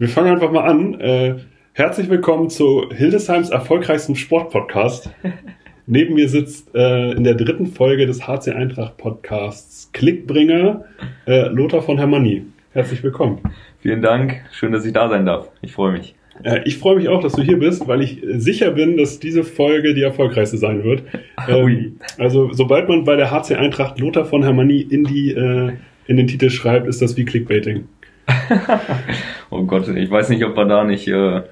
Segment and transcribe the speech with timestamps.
[0.00, 1.00] Wir fangen einfach mal an.
[1.00, 1.34] Äh,
[1.72, 5.10] herzlich willkommen zu Hildesheims erfolgreichsten Sportpodcast.
[5.86, 10.84] Neben mir sitzt äh, in der dritten Folge des HC Eintracht Podcasts Klickbringer
[11.26, 12.44] äh, Lothar von Hermanni.
[12.74, 13.40] Herzlich willkommen.
[13.80, 14.44] Vielen Dank.
[14.52, 15.50] Schön, dass ich da sein darf.
[15.62, 16.14] Ich freue mich.
[16.44, 19.42] Äh, ich freue mich auch, dass du hier bist, weil ich sicher bin, dass diese
[19.42, 21.02] Folge die erfolgreichste sein wird.
[21.48, 25.72] Ähm, also sobald man bei der HC Eintracht Lothar von Hermanni in die äh,
[26.08, 27.86] in den Titel schreibt, ist das wie Clickbaiting.
[29.50, 31.42] oh Gott, ich weiß nicht, ob wir da nicht äh,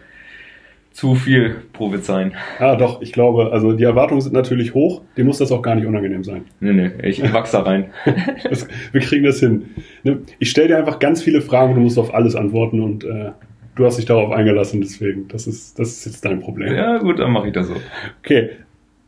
[0.97, 2.33] zu viel prophezeien.
[2.59, 5.75] Ja, doch, ich glaube, also die Erwartungen sind natürlich hoch, dir muss das auch gar
[5.75, 6.47] nicht unangenehm sein.
[6.61, 7.91] Nee, nee, ich wachse da rein.
[8.49, 9.67] das, wir kriegen das hin.
[10.05, 13.33] Ne, ich stelle dir einfach ganz viele Fragen, du musst auf alles antworten und äh,
[13.75, 16.75] du hast dich darauf eingelassen, deswegen, das ist, das ist jetzt dein Problem.
[16.75, 17.75] Ja, gut, dann mache ich das so.
[18.21, 18.51] Okay.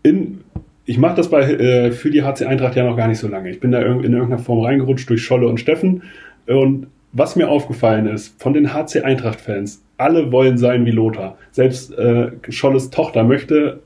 [0.03, 0.41] In,
[0.85, 3.51] ich mache das bei, äh, für die HC Eintracht ja noch gar nicht so lange.
[3.51, 6.03] Ich bin da in irgendeiner Form reingerutscht durch Scholle und Steffen
[6.47, 11.39] und was mir aufgefallen ist, von den HC Eintracht-Fans, alle wollen sein wie Lothar.
[11.51, 13.81] Selbst äh, Scholles Tochter möchte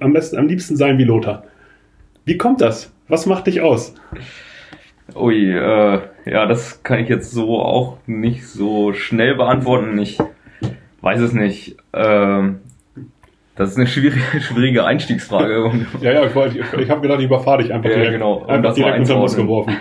[0.00, 1.44] am besten, am liebsten sein wie Lothar.
[2.24, 2.92] Wie kommt das?
[3.08, 3.94] Was macht dich aus?
[5.14, 9.98] Ui, äh, ja, das kann ich jetzt so auch nicht so schnell beantworten.
[9.98, 10.18] Ich
[11.02, 11.76] weiß es nicht.
[11.92, 12.60] Ähm,
[13.56, 15.86] das ist eine schwierige, schwierige Einstiegsfrage.
[16.00, 18.44] ja, ja, ich, ich, ich habe gedacht, ich überfahre dich einfach ja, direkt, genau.
[18.46, 19.76] einfach direkt unter Bus geworfen.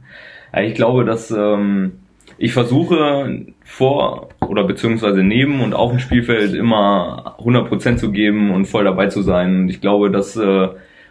[0.54, 1.98] ja, ich glaube, dass ähm,
[2.38, 8.66] ich versuche vor oder beziehungsweise neben und auf dem Spielfeld immer 100% zu geben und
[8.66, 9.62] voll dabei zu sein.
[9.62, 10.68] Und ich glaube, das äh,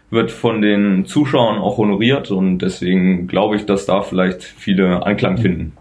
[0.10, 5.38] wird von den Zuschauern auch honoriert und deswegen glaube ich, dass da vielleicht viele Anklang
[5.38, 5.74] finden.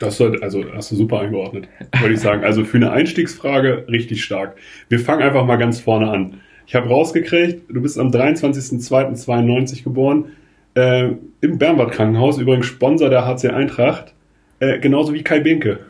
[0.00, 1.68] Das sollte, also hast du super eingeordnet,
[2.00, 2.42] würde ich sagen.
[2.42, 4.56] Also für eine Einstiegsfrage richtig stark.
[4.88, 6.40] Wir fangen einfach mal ganz vorne an.
[6.66, 10.26] Ich habe rausgekriegt, du bist am 23.02.92 geboren,
[10.74, 14.14] äh, im Bernbad Krankenhaus, übrigens Sponsor der HC Eintracht.
[14.60, 15.80] Äh, genauso wie Kai Binke.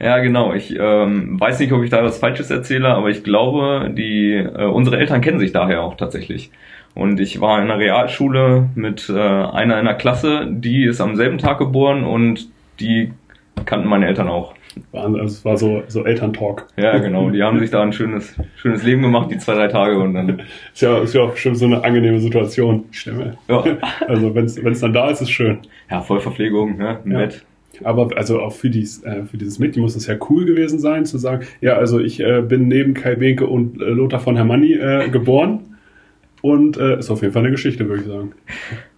[0.00, 0.54] Ja, genau.
[0.54, 4.64] Ich ähm, weiß nicht, ob ich da was Falsches erzähle, aber ich glaube, die äh,
[4.64, 6.50] unsere Eltern kennen sich daher auch tatsächlich.
[6.94, 11.16] Und ich war in einer Realschule mit äh, einer in der Klasse, die ist am
[11.16, 12.48] selben Tag geboren und
[12.80, 13.12] die
[13.66, 14.54] kannten meine Eltern auch.
[14.92, 16.66] Also es war so, so Elterntalk.
[16.76, 17.30] Ja, genau.
[17.30, 20.42] Die haben sich da ein schönes, schönes Leben gemacht, die zwei, drei Tage und dann.
[20.72, 22.84] ist ja, ist ja auch bestimmt so eine angenehme Situation.
[22.90, 23.36] Stimme.
[23.48, 23.64] Ja.
[24.06, 25.58] Also wenn es dann da ist, ist es schön.
[25.90, 26.98] Ja, Vollverpflegung, ne?
[27.04, 27.18] Ja.
[27.18, 27.44] Bett.
[27.84, 31.04] Aber also auch für, dies, äh, für dieses Mädchen muss es ja cool gewesen sein,
[31.06, 34.74] zu sagen, ja, also ich äh, bin neben Kai Benke und äh, Lothar von Hermanni
[34.74, 35.60] äh, geboren.
[36.42, 38.32] Und äh, ist auf jeden Fall eine Geschichte, würde ich sagen.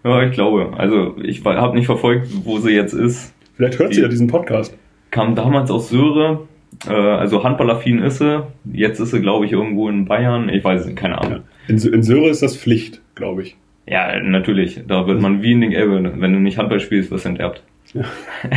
[0.05, 0.75] Ja, ich glaube.
[0.79, 3.35] Also ich habe nicht verfolgt, wo sie jetzt ist.
[3.55, 4.77] Vielleicht hört Die sie ja diesen Podcast.
[5.11, 6.47] Kam damals aus Söhre,
[6.87, 8.45] also handballaffin ist sie.
[8.73, 10.49] Jetzt ist sie, glaube ich, irgendwo in Bayern.
[10.49, 11.43] Ich weiß es nicht, keine Ahnung.
[11.69, 11.75] Ja.
[11.75, 13.57] In, in Söhre ist das Pflicht, glaube ich.
[13.87, 14.81] Ja, natürlich.
[14.87, 17.63] Da wird man wie in den Elbe, wenn du nicht Handball spielst, wirst du enterbt.
[17.95, 18.03] Ja,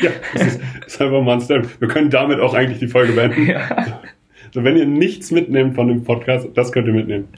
[0.00, 1.80] ja das ist, ist einfach mal ein Step.
[1.80, 3.46] Wir können damit auch eigentlich die Folge beenden.
[3.46, 4.00] Ja.
[4.46, 7.28] Also wenn ihr nichts mitnehmt von dem Podcast, das könnt ihr mitnehmen.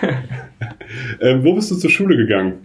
[1.20, 2.60] ähm, wo bist du zur Schule gegangen?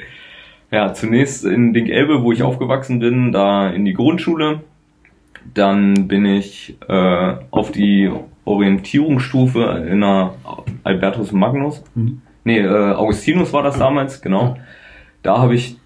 [0.72, 4.62] Ja, zunächst in Dink-Elbe, wo ich aufgewachsen bin, da in die Grundschule.
[5.54, 8.12] Dann bin ich äh, auf die
[8.46, 10.36] Orientierungsstufe in der
[10.84, 11.84] Albertus Magnus.
[11.96, 12.22] Mhm.
[12.44, 14.58] Nee, äh, Augustinus war das damals, genau.
[15.24, 15.78] Da habe ich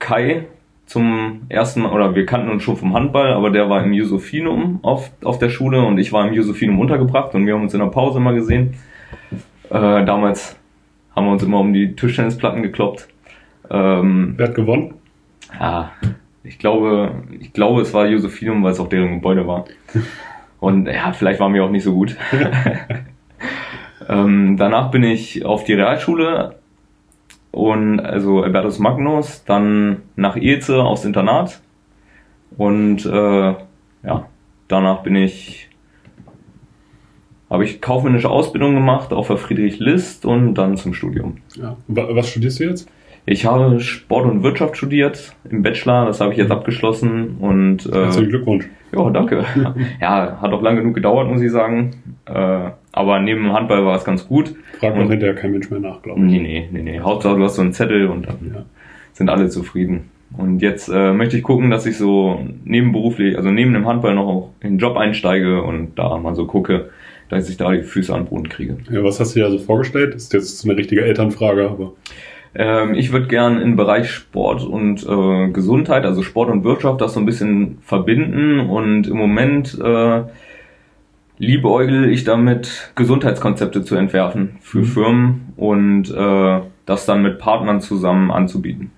[0.00, 0.46] Kai
[0.88, 4.80] zum ersten Mal, oder wir kannten uns schon vom Handball, aber der war im Josephinum
[4.82, 7.80] auf, auf der Schule und ich war im Josephinum untergebracht und wir haben uns in
[7.80, 8.74] der Pause mal gesehen.
[9.68, 10.56] Äh, damals
[11.14, 13.06] haben wir uns immer um die Tischtennisplatten gekloppt.
[13.70, 14.94] Ähm, Wer hat gewonnen?
[15.60, 15.92] Ja,
[16.42, 19.66] ich glaube, ich glaube, es war Josephinum, weil es auch deren Gebäude war.
[20.58, 22.16] Und ja, vielleicht waren wir auch nicht so gut.
[24.08, 26.57] ähm, danach bin ich auf die Realschule
[27.50, 31.60] und also Albertus Magnus, dann nach Ilze aufs Internat
[32.56, 33.54] und äh,
[34.02, 34.26] ja,
[34.68, 35.68] danach bin ich
[37.50, 41.38] habe ich kaufmännische Ausbildung gemacht auf der Friedrich List und dann zum Studium.
[41.56, 41.76] Ja.
[41.86, 42.90] Was studierst du jetzt?
[43.30, 46.54] Ich habe Sport und Wirtschaft studiert im Bachelor, das habe ich jetzt mhm.
[46.54, 48.68] abgeschlossen und äh, Herzlichen Glückwunsch.
[48.90, 49.44] Ja, danke.
[50.00, 51.90] ja, hat auch lange genug gedauert, muss ich sagen.
[52.24, 54.54] Äh, aber neben dem Handball war es ganz gut.
[54.80, 56.26] Fragt man hinterher kein Mensch mehr nach, glaube ich.
[56.26, 57.00] Nee, nee, nee, nee.
[57.00, 58.64] Hauptsache du hast so einen Zettel und dann ja.
[59.12, 60.08] sind alle zufrieden.
[60.34, 64.54] Und jetzt äh, möchte ich gucken, dass ich so nebenberuflich, also neben dem Handball noch
[64.60, 66.88] in den Job einsteige und da mal so gucke,
[67.28, 68.78] dass ich da die Füße an den Boden kriege.
[68.90, 70.14] Ja, was hast du dir also vorgestellt?
[70.14, 71.92] Das ist jetzt eine richtige Elternfrage, aber.
[72.58, 77.14] Ähm, ich würde gern im Bereich Sport und äh, Gesundheit, also Sport und Wirtschaft, das
[77.14, 80.22] so ein bisschen verbinden und im Moment äh,
[81.38, 84.84] liebäugel ich damit, Gesundheitskonzepte zu entwerfen für mhm.
[84.84, 88.90] Firmen und äh, das dann mit Partnern zusammen anzubieten.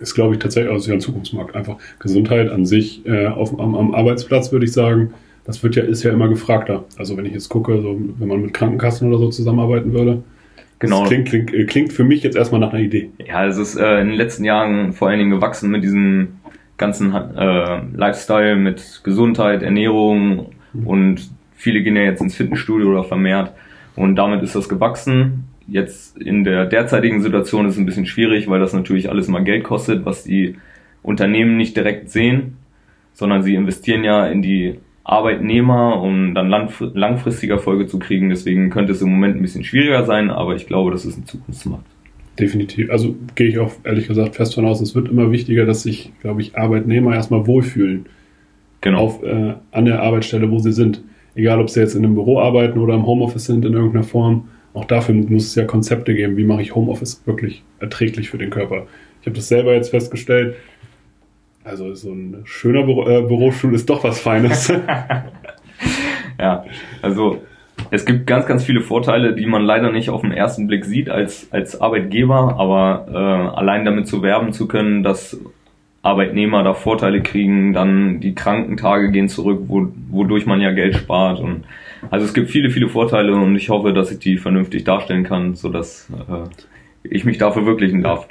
[0.00, 1.54] Ist, glaube ich, tatsächlich auch also ein Zukunftsmarkt.
[1.54, 5.14] Einfach Gesundheit an sich äh, auf, am, am Arbeitsplatz, würde ich sagen,
[5.44, 6.84] Das wird ja, ist ja immer gefragter.
[6.96, 10.24] Also wenn ich jetzt gucke, so, wenn man mit Krankenkassen oder so zusammenarbeiten würde.
[10.78, 11.00] Genau.
[11.00, 13.10] Das klingt, klingt, äh, klingt für mich jetzt erstmal nach einer Idee.
[13.26, 16.40] Ja, es ist äh, in den letzten Jahren vor allen Dingen gewachsen mit diesem
[16.76, 20.50] ganzen äh, Lifestyle, mit Gesundheit, Ernährung
[20.84, 23.52] und viele gehen ja jetzt ins Fitnessstudio oder vermehrt
[23.96, 25.44] und damit ist das gewachsen.
[25.66, 29.44] Jetzt in der derzeitigen Situation ist es ein bisschen schwierig, weil das natürlich alles mal
[29.44, 30.56] Geld kostet, was die
[31.02, 32.56] Unternehmen nicht direkt sehen,
[33.14, 38.30] sondern sie investieren ja in die Arbeitnehmer, um dann langfristiger Folge zu kriegen.
[38.30, 41.26] Deswegen könnte es im Moment ein bisschen schwieriger sein, aber ich glaube, das ist ein
[41.26, 41.84] Zukunftsmarkt.
[42.38, 42.90] Definitiv.
[42.90, 46.10] Also gehe ich auch ehrlich gesagt fest von aus, es wird immer wichtiger, dass sich,
[46.20, 48.06] glaube ich, Arbeitnehmer erstmal wohlfühlen.
[48.80, 48.98] Genau.
[48.98, 51.02] Auf, äh, an der Arbeitsstelle, wo sie sind.
[51.36, 54.48] Egal, ob sie jetzt in einem Büro arbeiten oder im Homeoffice sind in irgendeiner Form.
[54.72, 56.36] Auch dafür muss es ja Konzepte geben.
[56.36, 58.86] Wie mache ich Homeoffice wirklich erträglich für den Körper?
[59.20, 60.56] Ich habe das selber jetzt festgestellt.
[61.64, 64.68] Also so ein schöner Büro, äh, Bürostuhl ist doch was Feines.
[66.38, 66.64] ja,
[67.02, 67.42] also
[67.90, 71.08] es gibt ganz, ganz viele Vorteile, die man leider nicht auf den ersten Blick sieht
[71.10, 75.40] als, als Arbeitgeber, aber äh, allein damit zu werben zu können, dass
[76.02, 81.40] Arbeitnehmer da Vorteile kriegen, dann die Krankentage gehen zurück, wo, wodurch man ja Geld spart
[81.40, 81.64] und
[82.10, 85.54] also es gibt viele, viele Vorteile und ich hoffe, dass ich die vernünftig darstellen kann,
[85.54, 88.28] sodass äh, ich mich da verwirklichen darf.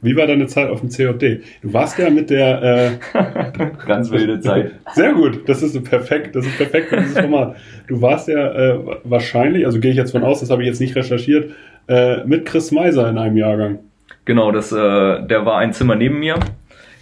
[0.00, 1.42] Wie war deine Zeit auf dem CJD?
[1.62, 4.72] Du warst ja mit der äh, ganz wilde Zeit.
[4.94, 7.56] Sehr gut, das ist perfekt, das ist perfekt für dieses Format.
[7.86, 10.80] Du warst ja äh, wahrscheinlich, also gehe ich jetzt von aus, das habe ich jetzt
[10.80, 11.52] nicht recherchiert,
[11.88, 13.80] äh, mit Chris Meiser in einem Jahrgang.
[14.24, 16.38] Genau, das, äh, der war ein Zimmer neben mir.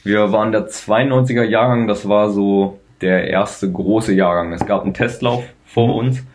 [0.05, 4.53] Wir waren der 92er Jahrgang, das war so der erste große Jahrgang.
[4.53, 5.95] Es gab einen Testlauf vor mhm.
[5.95, 6.27] uns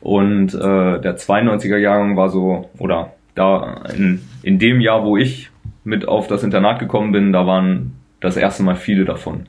[0.00, 5.50] und äh, der 92er Jahrgang war so, oder da in, in dem Jahr, wo ich
[5.88, 9.46] mit auf das Internat gekommen bin, da waren das erste Mal viele davon.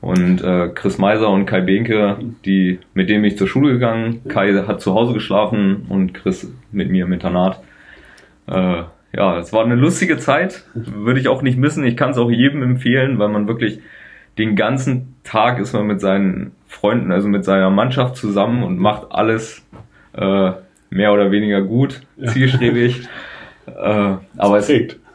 [0.00, 2.16] Und äh, Chris Meiser und Kai Behnke,
[2.46, 6.90] die, mit dem ich zur Schule gegangen, Kai hat zu Hause geschlafen und Chris mit
[6.90, 7.60] mir im Internat.
[8.46, 11.84] Äh, ja, es war eine lustige Zeit, würde ich auch nicht missen.
[11.84, 13.80] Ich kann es auch jedem empfehlen, weil man wirklich
[14.38, 19.08] den ganzen Tag ist man mit seinen Freunden, also mit seiner Mannschaft zusammen und macht
[19.10, 19.66] alles
[20.12, 20.52] äh,
[20.88, 22.28] mehr oder weniger gut, ja.
[22.28, 23.08] zielstrebig.
[23.66, 24.70] äh, aber es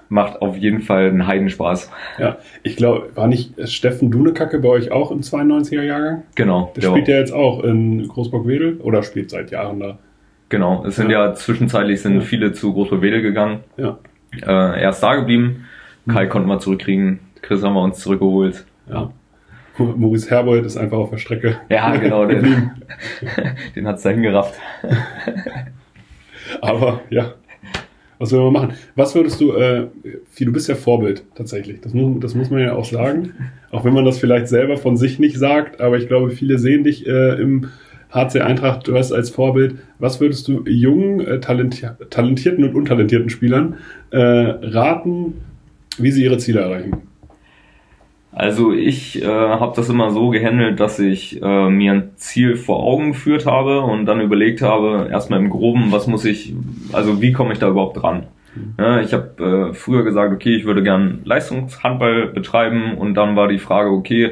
[0.09, 1.91] macht auf jeden Fall einen Heidenspaß.
[2.19, 6.23] Ja, ich glaube, war nicht Steffen Dunekacke bei euch auch im 92er Jahrgang?
[6.35, 6.71] Genau.
[6.75, 9.97] Der, der spielt ja jetzt auch in Großburg-Wedel oder spielt seit Jahren da.
[10.49, 12.21] Genau, es sind ja, ja zwischenzeitlich sind ja.
[12.21, 13.61] viele zu Großburg-Wedel gegangen.
[13.77, 13.97] Ja.
[14.41, 15.65] Äh, er ist da geblieben.
[16.07, 16.29] Kai mhm.
[16.29, 17.19] konnten wir zurückkriegen.
[17.41, 18.65] Chris haben wir uns zurückgeholt.
[18.89, 19.11] Ja.
[19.77, 21.57] Maurice Herbold ist einfach auf der Strecke.
[21.69, 22.25] Ja, genau.
[22.25, 22.71] den
[23.75, 24.53] den hat's dahin gerafft.
[26.61, 27.33] Aber ja,
[28.17, 28.73] was will man machen?
[28.95, 29.87] Was würdest du, äh,
[30.39, 33.33] du bist ja Vorbild tatsächlich, das muss, das muss man ja auch sagen.
[33.71, 36.83] Auch wenn man das vielleicht selber von sich nicht sagt, aber ich glaube, viele sehen
[36.83, 37.67] dich äh, im
[38.11, 39.75] HC Eintracht, du hast als Vorbild.
[39.99, 43.75] Was würdest du jungen, äh, talenti talentierten und untalentierten Spielern
[44.11, 45.33] äh, raten,
[45.97, 46.93] wie sie ihre Ziele erreichen?
[48.35, 52.83] Also ich äh, habe das immer so gehandelt, dass ich äh, mir ein Ziel vor
[52.83, 56.53] Augen geführt habe und dann überlegt habe, erstmal im Groben, was muss ich,
[56.91, 58.25] also wie komme ich da überhaupt dran?
[58.53, 58.73] Mhm.
[58.77, 63.47] Ja, ich habe äh, früher gesagt, okay, ich würde gern Leistungshandball betreiben und dann war
[63.47, 64.31] die Frage, okay,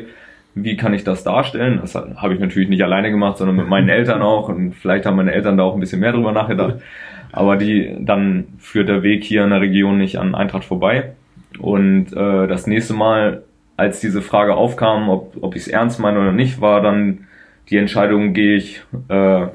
[0.53, 1.79] wie kann ich das darstellen?
[1.81, 5.15] Das habe ich natürlich nicht alleine gemacht, sondern mit meinen Eltern auch und vielleicht haben
[5.15, 6.75] meine Eltern da auch ein bisschen mehr drüber nachgedacht.
[7.31, 11.13] Aber die, dann führt der Weg hier in der Region nicht an Eintracht vorbei.
[11.57, 13.44] Und äh, das nächste Mal
[13.83, 17.28] als diese Frage aufkam, ob, ob ich es ernst meine oder nicht, war dann
[17.69, 19.47] die Entscheidung, gehe ich äh,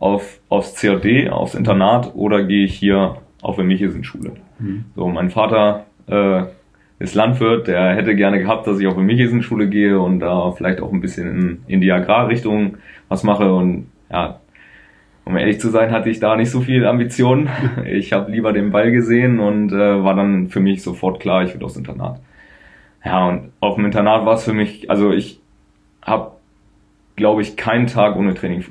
[0.00, 4.32] auf, aufs COD, aufs Internat oder gehe ich hier auf der Michesenschule.
[4.58, 4.86] Mhm.
[4.96, 6.44] So, mein Vater äh,
[6.98, 10.80] ist Landwirt, der hätte gerne gehabt, dass ich auf die Michesenschule gehe und da vielleicht
[10.80, 14.40] auch ein bisschen in, in die Agrarrichtung was mache und ja,
[15.24, 17.50] um ehrlich zu sein, hatte ich da nicht so viel Ambitionen.
[17.84, 21.54] Ich habe lieber den Ball gesehen und äh, war dann für mich sofort klar, ich
[21.54, 22.18] will aufs Internat.
[23.04, 25.40] Ja, und auf dem Internat war es für mich, also ich
[26.02, 26.32] habe,
[27.16, 28.64] glaube ich, keinen Tag ohne Training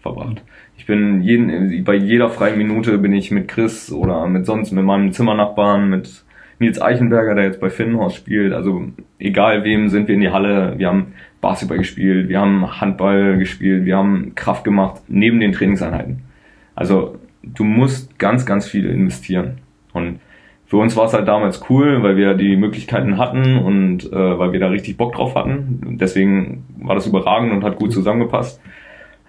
[0.00, 0.42] verbracht.
[0.76, 4.84] Ich bin jeden, bei jeder freien Minute bin ich mit Chris oder mit sonst, mit
[4.84, 6.24] meinem Zimmernachbarn, mit
[6.58, 8.52] Nils Eichenberger, der jetzt bei Finnhorst spielt.
[8.52, 8.86] Also
[9.18, 10.74] egal wem sind wir in die Halle.
[10.78, 16.22] Wir haben Basketball gespielt, wir haben Handball gespielt, wir haben Kraft gemacht neben den Trainingseinheiten.
[16.74, 19.58] Also du musst ganz, ganz viel investieren.
[19.92, 20.20] Und
[20.74, 24.50] für uns war es halt damals cool, weil wir die Möglichkeiten hatten und äh, weil
[24.50, 25.98] wir da richtig Bock drauf hatten.
[26.00, 28.60] Deswegen war das überragend und hat gut zusammengepasst.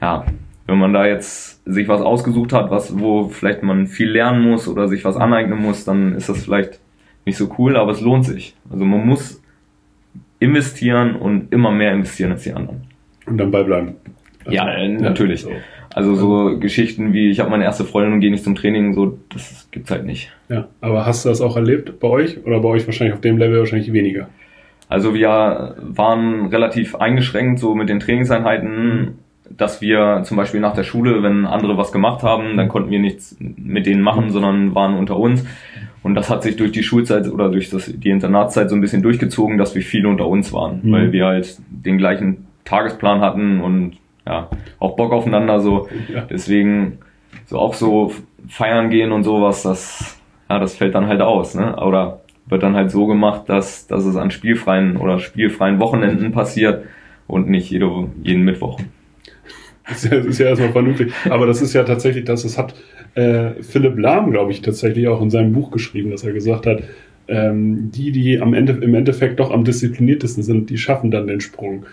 [0.02, 0.26] Ja,
[0.66, 4.68] wenn man da jetzt sich was ausgesucht hat, was wo vielleicht man viel lernen muss
[4.68, 6.80] oder sich was aneignen muss, dann ist das vielleicht
[7.26, 8.56] nicht so cool, aber es lohnt sich.
[8.72, 9.40] Also man muss
[10.40, 12.86] investieren und immer mehr investieren als die anderen.
[13.28, 13.98] Und dann beibleiben.
[14.46, 15.42] Also, ja, natürlich.
[15.42, 15.52] So.
[15.96, 19.18] Also so Geschichten wie, ich habe meine erste Freundin und gehe nicht zum Training, so,
[19.30, 20.30] das gibt's halt nicht.
[20.50, 22.46] Ja, aber hast du das auch erlebt bei euch?
[22.46, 24.28] Oder bei euch wahrscheinlich auf dem Level wahrscheinlich weniger?
[24.90, 30.84] Also wir waren relativ eingeschränkt so mit den Trainingseinheiten, dass wir zum Beispiel nach der
[30.84, 34.98] Schule, wenn andere was gemacht haben, dann konnten wir nichts mit denen machen, sondern waren
[34.98, 35.46] unter uns.
[36.04, 39.02] Und das hat sich durch die Schulzeit oder durch das, die Internatszeit so ein bisschen
[39.02, 40.92] durchgezogen, dass wir viel unter uns waren, mhm.
[40.92, 43.94] weil wir halt den gleichen Tagesplan hatten und
[44.26, 45.88] ja, auch Bock aufeinander so.
[46.14, 46.22] Ja.
[46.30, 47.00] Deswegen
[47.46, 48.12] so auch so
[48.48, 51.76] feiern gehen und sowas, das, ja, das fällt dann halt aus, ne?
[51.78, 56.86] Oder wird dann halt so gemacht, dass, dass es an spielfreien oder spielfreien Wochenenden passiert
[57.28, 58.80] und nicht jede, jeden Mittwoch.
[59.88, 61.14] Das ist ja, das ist ja erstmal vernünftig.
[61.30, 62.76] Aber das ist ja tatsächlich, das, das hat
[63.16, 66.84] äh, Philipp Lahm, glaube ich, tatsächlich auch in seinem Buch geschrieben, dass er gesagt hat,
[67.28, 71.42] ähm, die, die am Ende, im Endeffekt doch am diszipliniertesten sind, die schaffen dann den
[71.42, 71.86] Sprung.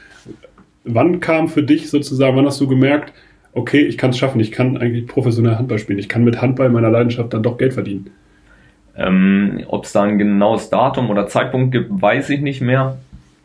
[0.85, 3.13] Wann kam für dich sozusagen, wann hast du gemerkt,
[3.53, 6.71] okay, ich kann es schaffen, ich kann eigentlich professionell Handball spielen, ich kann mit Handball
[6.71, 8.11] meiner Leidenschaft dann doch Geld verdienen?
[8.97, 12.99] Ähm, Ob es da ein genaues Datum oder Zeitpunkt gibt, weiß ich nicht mehr.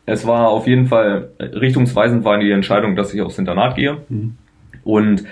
[0.05, 3.97] Es war auf jeden Fall richtungsweisend war die Entscheidung, dass ich aufs Internat gehe.
[4.09, 4.35] Mhm.
[4.83, 5.25] Und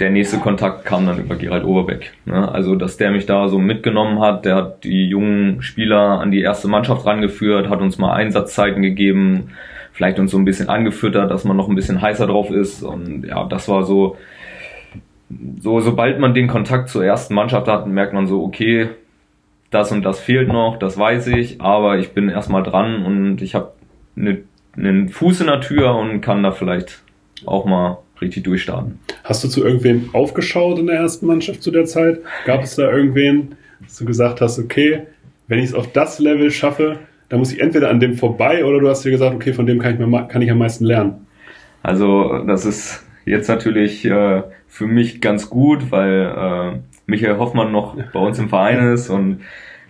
[0.00, 2.12] der nächste Kontakt kam dann über Gerald Oberbeck.
[2.24, 2.50] Ne?
[2.50, 6.40] Also, dass der mich da so mitgenommen hat, der hat die jungen Spieler an die
[6.40, 9.50] erste Mannschaft rangeführt, hat uns mal Einsatzzeiten gegeben,
[9.92, 12.82] vielleicht uns so ein bisschen angefüttert, dass man noch ein bisschen heißer drauf ist.
[12.82, 14.16] Und ja, das war so,
[15.60, 18.90] so, sobald man den Kontakt zur ersten Mannschaft hat, merkt man so, okay,
[19.70, 23.54] das und das fehlt noch, das weiß ich, aber ich bin erstmal dran und ich
[23.54, 23.72] habe
[24.16, 24.42] eine,
[24.76, 27.02] einen Fuß in der Tür und kann da vielleicht
[27.46, 28.98] auch mal richtig durchstarten.
[29.24, 32.20] Hast du zu irgendwem aufgeschaut in der ersten Mannschaft zu der Zeit?
[32.44, 35.04] Gab es da irgendwen, dass du gesagt hast, okay,
[35.48, 36.98] wenn ich es auf das Level schaffe,
[37.32, 39.78] dann muss ich entweder an dem vorbei oder du hast dir gesagt, okay, von dem
[39.78, 41.26] kann ich, mir, kann ich am meisten lernen?
[41.82, 47.96] Also das ist jetzt natürlich äh, für mich ganz gut, weil äh, Michael Hoffmann noch
[48.12, 49.40] bei uns im Verein ist und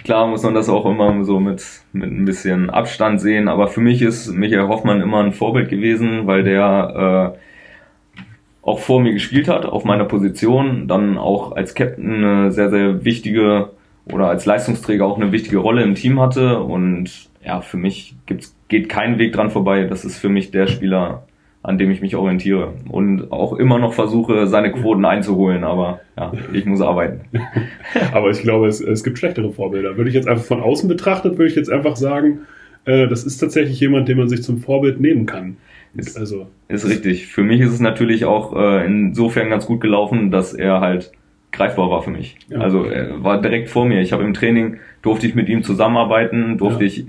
[0.04, 3.80] Klar muss man das auch immer so mit, mit ein bisschen Abstand sehen, aber für
[3.80, 9.46] mich ist Michael Hoffmann immer ein Vorbild gewesen, weil der äh, auch vor mir gespielt
[9.46, 13.70] hat, auf meiner Position, dann auch als Captain eine sehr, sehr wichtige
[14.06, 18.56] oder als Leistungsträger auch eine wichtige Rolle im Team hatte und ja, für mich gibt's,
[18.68, 19.84] geht kein Weg dran vorbei.
[19.84, 21.24] Das ist für mich der Spieler,
[21.62, 26.32] an dem ich mich orientiere und auch immer noch versuche, seine Quoten einzuholen, aber ja,
[26.52, 27.20] ich muss arbeiten.
[28.12, 29.96] aber ich glaube, es, es gibt schlechtere Vorbilder.
[29.96, 32.40] Würde ich jetzt einfach von außen betrachtet, würde ich jetzt einfach sagen,
[32.84, 35.56] äh, das ist tatsächlich jemand, den man sich zum Vorbild nehmen kann.
[35.94, 37.26] Ist, also, ist richtig.
[37.26, 41.12] Für mich ist es natürlich auch äh, insofern ganz gut gelaufen, dass er halt
[41.52, 42.36] greifbar war für mich.
[42.48, 42.58] Ja.
[42.58, 44.00] Also er war direkt vor mir.
[44.00, 46.86] Ich habe im Training, durfte ich mit ihm zusammenarbeiten, durfte ja.
[46.86, 47.04] ich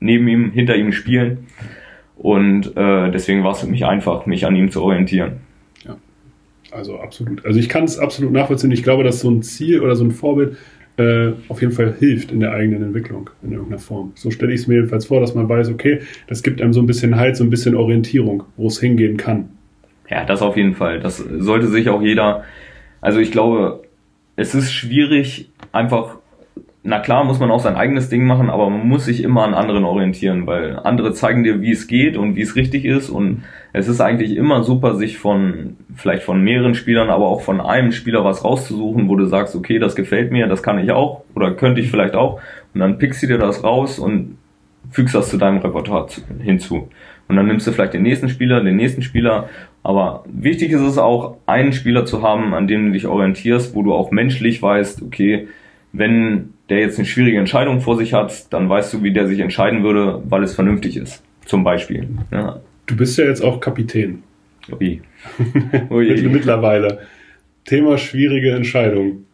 [0.00, 1.46] neben ihm, hinter ihm spielen.
[2.16, 5.34] Und äh, deswegen war es für mich einfach, mich an ihm zu orientieren.
[5.86, 5.96] Ja,
[6.72, 7.46] also absolut.
[7.46, 8.72] Also ich kann es absolut nachvollziehen.
[8.72, 10.56] Ich glaube, dass so ein Ziel oder so ein Vorbild
[10.96, 14.12] äh, auf jeden Fall hilft in der eigenen Entwicklung in irgendeiner Form.
[14.16, 16.80] So stelle ich es mir jedenfalls vor, dass man weiß, okay, das gibt einem so
[16.80, 19.50] ein bisschen Halt, so ein bisschen Orientierung, wo es hingehen kann.
[20.10, 20.98] Ja, das auf jeden Fall.
[20.98, 22.44] Das sollte sich auch jeder.
[23.00, 23.82] Also ich glaube,
[24.36, 26.16] es ist schwierig, einfach
[26.88, 29.52] na klar muss man auch sein eigenes Ding machen, aber man muss sich immer an
[29.52, 33.44] anderen orientieren, weil andere zeigen dir, wie es geht und wie es richtig ist und
[33.74, 37.92] es ist eigentlich immer super, sich von, vielleicht von mehreren Spielern, aber auch von einem
[37.92, 41.52] Spieler was rauszusuchen, wo du sagst, okay, das gefällt mir, das kann ich auch oder
[41.52, 42.40] könnte ich vielleicht auch
[42.72, 44.38] und dann pickst du dir das raus und
[44.90, 46.08] fügst das zu deinem Repertoire
[46.40, 46.88] hinzu.
[47.28, 49.50] Und dann nimmst du vielleicht den nächsten Spieler, den nächsten Spieler.
[49.88, 53.82] Aber wichtig ist es auch, einen Spieler zu haben, an dem du dich orientierst, wo
[53.82, 55.48] du auch menschlich weißt, okay,
[55.94, 59.40] wenn der jetzt eine schwierige Entscheidung vor sich hat, dann weißt du, wie der sich
[59.40, 61.24] entscheiden würde, weil es vernünftig ist.
[61.46, 62.06] Zum Beispiel.
[62.30, 62.60] Ja.
[62.84, 64.22] Du bist ja jetzt auch Kapitän.
[64.78, 65.00] Wie?
[65.88, 66.98] Mittlerweile.
[67.64, 69.24] Thema schwierige Entscheidung.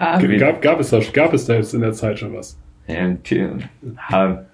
[0.00, 2.58] Ja, gab, gab, es da, gab es da jetzt in der Zeit schon was?
[2.88, 4.46] Ja,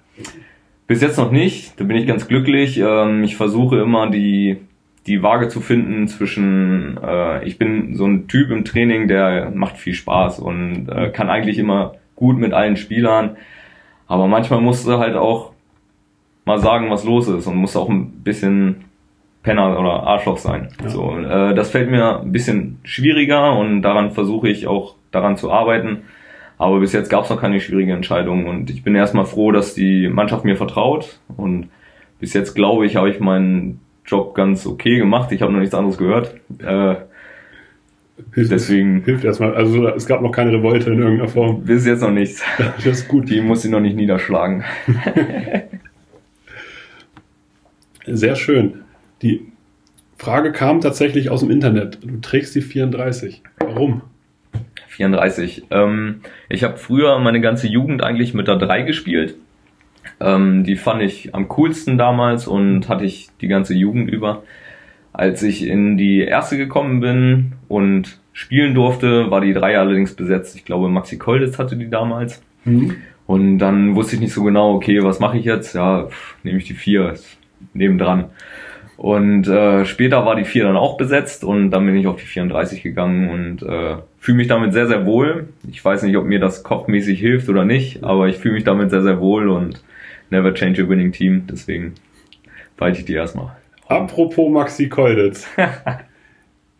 [0.85, 1.79] bis jetzt noch nicht.
[1.79, 2.77] Da bin ich ganz glücklich.
[2.77, 4.57] Ähm, ich versuche immer die
[5.09, 9.77] die Waage zu finden zwischen, äh, ich bin so ein Typ im Training, der macht
[9.77, 13.35] viel Spaß und äh, kann eigentlich immer gut mit allen Spielern,
[14.07, 15.51] aber manchmal musst du halt auch
[16.45, 18.85] mal sagen, was los ist und musst auch ein bisschen
[19.41, 20.69] Penner oder Arschloch sein.
[20.83, 20.89] Ja.
[20.89, 25.51] So, äh, das fällt mir ein bisschen schwieriger und daran versuche ich auch daran zu
[25.51, 26.03] arbeiten.
[26.59, 29.73] Aber bis jetzt gab es noch keine schwierige Entscheidung und ich bin erstmal froh, dass
[29.73, 31.69] die Mannschaft mir vertraut und
[32.19, 35.31] bis jetzt glaube ich, habe ich meinen Job ganz okay gemacht.
[35.31, 36.35] Ich habe noch nichts anderes gehört.
[36.59, 36.95] Äh,
[38.33, 39.55] hilft, deswegen hilft erstmal.
[39.55, 41.63] Also es gab noch keine Revolte in irgendeiner Form.
[41.63, 42.43] Bis jetzt noch nichts.
[42.57, 43.29] Das ist gut.
[43.29, 44.63] Die muss sie noch nicht niederschlagen.
[48.05, 48.81] Sehr schön.
[49.21, 49.51] Die
[50.17, 51.99] Frage kam tatsächlich aus dem Internet.
[52.01, 53.43] Du trägst die 34.
[53.59, 54.01] Warum?
[54.87, 55.67] 34.
[55.69, 59.35] Ähm, ich habe früher meine ganze Jugend eigentlich mit der 3 gespielt.
[60.19, 64.43] Ähm, die fand ich am coolsten damals und hatte ich die ganze Jugend über.
[65.13, 70.55] Als ich in die erste gekommen bin und spielen durfte, war die 3 allerdings besetzt.
[70.55, 72.41] Ich glaube, Maxi Kolditz hatte die damals.
[72.65, 72.95] Mhm.
[73.25, 75.75] Und dann wusste ich nicht so genau, okay, was mache ich jetzt?
[75.75, 77.15] Ja, pff, nehme ich die 4
[77.73, 78.25] nebendran.
[78.97, 82.25] Und äh, später war die 4 dann auch besetzt und dann bin ich auf die
[82.25, 85.47] 34 gegangen und äh, fühle mich damit sehr, sehr wohl.
[85.69, 88.89] Ich weiß nicht, ob mir das kopfmäßig hilft oder nicht, aber ich fühle mich damit
[88.89, 89.81] sehr, sehr wohl und
[90.31, 91.45] never change a winning team.
[91.47, 91.93] Deswegen
[92.77, 93.55] behalte ich die erstmal.
[93.87, 95.47] Apropos Maxi Kolditz.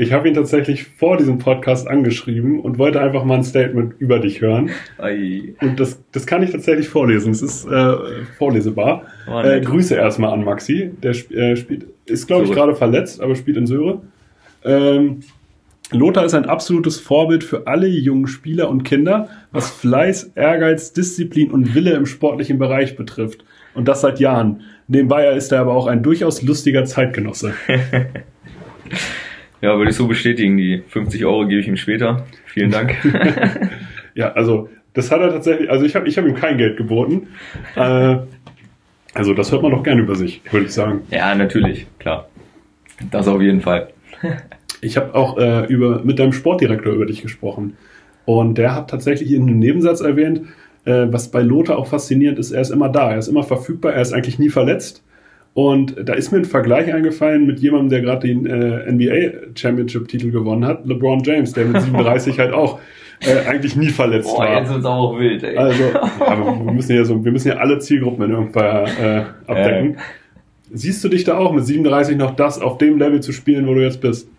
[0.01, 4.19] Ich habe ihn tatsächlich vor diesem Podcast angeschrieben und wollte einfach mal ein Statement über
[4.19, 4.69] dich hören.
[4.97, 5.55] Ei.
[5.59, 7.33] Und das, das kann ich tatsächlich vorlesen.
[7.33, 9.03] Es ist äh, vorlesebar.
[9.29, 10.91] Oh, äh, Grüße erstmal an Maxi.
[11.03, 14.01] Der äh, spielt, ist glaube ich gerade verletzt, aber spielt in Söhre.
[14.63, 15.19] Ähm,
[15.91, 21.51] Lothar ist ein absolutes Vorbild für alle jungen Spieler und Kinder, was Fleiß, Ehrgeiz, Disziplin
[21.51, 23.43] und Wille im sportlichen Bereich betrifft.
[23.73, 24.61] Und das seit Jahren.
[24.87, 27.53] Nebenbei ist er aber auch ein durchaus lustiger Zeitgenosse.
[29.61, 30.57] Ja, würde ich so bestätigen.
[30.57, 32.25] Die 50 Euro gebe ich ihm später.
[32.45, 32.95] Vielen Dank.
[34.15, 37.27] ja, also das hat er tatsächlich, also ich habe ich hab ihm kein Geld geboten.
[37.75, 38.17] Äh,
[39.13, 41.01] also das hört man doch gerne über sich, würde ich sagen.
[41.11, 42.29] Ja, natürlich, klar.
[43.11, 43.89] Das auf jeden Fall.
[44.81, 47.77] ich habe auch äh, über, mit deinem Sportdirektor über dich gesprochen.
[48.25, 50.41] Und der hat tatsächlich in einem Nebensatz erwähnt,
[50.85, 53.93] äh, was bei Lothar auch faszinierend ist, er ist immer da, er ist immer verfügbar,
[53.93, 55.03] er ist eigentlich nie verletzt.
[55.53, 60.07] Und da ist mir ein Vergleich eingefallen mit jemandem, der gerade den äh, NBA Championship
[60.07, 62.79] Titel gewonnen hat, LeBron James, der mit 37 halt auch
[63.21, 64.59] äh, eigentlich nie verletzt Boah, war.
[64.59, 65.57] Jetzt wird's auch wild, ey.
[65.57, 65.83] Also,
[66.19, 69.95] ja, wir müssen ja so, wir müssen ja alle Zielgruppen in irgendwann äh, abdecken.
[69.95, 69.97] Äh.
[70.71, 73.73] Siehst du dich da auch mit 37 noch das auf dem Level zu spielen, wo
[73.73, 74.29] du jetzt bist?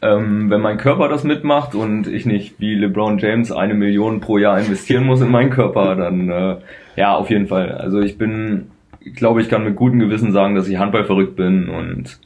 [0.00, 4.38] Ähm, wenn mein Körper das mitmacht und ich nicht wie LeBron James eine Million pro
[4.38, 6.56] Jahr investieren muss in meinen Körper, dann äh,
[6.96, 7.72] ja, auf jeden Fall.
[7.72, 8.70] Also ich bin
[9.08, 12.18] ich glaube, ich kann mit gutem Gewissen sagen, dass ich Handball verrückt bin und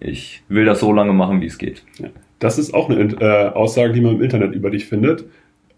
[0.00, 1.82] ich will das so lange machen, wie es geht.
[2.38, 5.24] Das ist auch eine äh, Aussage, die man im Internet über dich findet.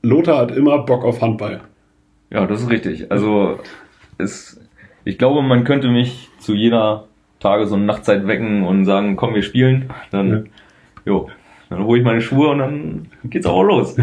[0.03, 1.61] Lothar hat immer Bock auf Handball.
[2.31, 3.11] Ja, das ist richtig.
[3.11, 3.59] Also
[4.19, 4.61] es,
[5.05, 7.07] ich glaube, man könnte mich zu jeder
[7.41, 9.91] Tages- und Nachtzeit wecken und sagen, komm, wir spielen.
[10.11, 10.43] Dann, ja.
[11.07, 11.29] Jo,
[11.71, 13.97] dann hole ich meine Schuhe und dann geht's auch los.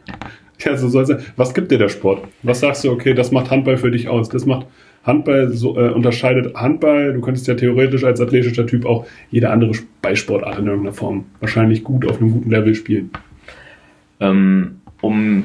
[0.60, 2.26] ja, so soll es Was gibt dir der Sport?
[2.42, 4.28] Was sagst du, okay, das macht Handball für dich aus?
[4.28, 4.66] Das macht
[5.04, 9.72] Handball so, äh, unterscheidet Handball, du könntest ja theoretisch als athletischer Typ auch jede andere
[10.02, 13.10] Ballsportart in irgendeiner Form wahrscheinlich gut auf einem guten Level spielen.
[14.18, 15.44] Ähm, um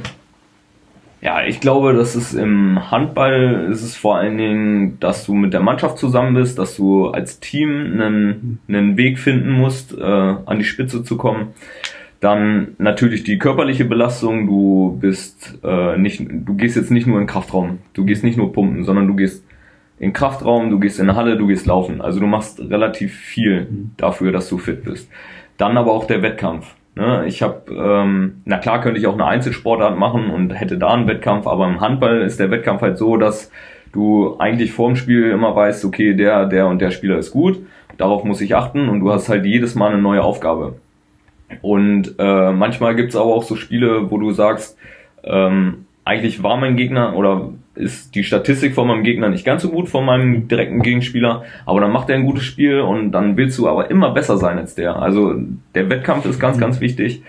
[1.22, 5.54] ja, ich glaube, dass es im Handball ist es vor allen Dingen, dass du mit
[5.54, 10.58] der Mannschaft zusammen bist, dass du als Team einen, einen Weg finden musst, äh, an
[10.58, 11.50] die Spitze zu kommen.
[12.22, 14.48] Dann natürlich die körperliche Belastung.
[14.48, 18.52] Du bist äh, nicht, du gehst jetzt nicht nur in Kraftraum, du gehst nicht nur
[18.52, 19.46] pumpen, sondern du gehst
[20.00, 22.02] in Kraftraum, du gehst in eine Halle, du gehst laufen.
[22.02, 23.92] Also du machst relativ viel mhm.
[23.98, 25.08] dafür, dass du fit bist.
[25.58, 26.76] Dann aber auch der Wettkampf.
[26.96, 27.26] Ne?
[27.28, 31.08] Ich habe, ähm, na klar könnte ich auch eine Einzelsportart machen und hätte da einen
[31.08, 33.52] Wettkampf, aber im Handball ist der Wettkampf halt so, dass
[33.94, 37.60] du eigentlich vorm Spiel immer weißt, okay, der, der und der Spieler ist gut,
[37.98, 40.76] darauf muss ich achten und du hast halt jedes Mal eine neue Aufgabe.
[41.62, 44.78] Und äh, manchmal gibt's aber auch so Spiele, wo du sagst,
[45.24, 47.50] ähm, eigentlich war mein Gegner oder
[47.82, 51.82] ist die Statistik von meinem Gegner nicht ganz so gut von meinem direkten Gegenspieler, aber
[51.82, 54.76] dann macht er ein gutes Spiel und dann willst du aber immer besser sein als
[54.76, 54.96] der.
[54.96, 55.36] Also
[55.76, 57.24] der Wettkampf ist ganz, ganz wichtig.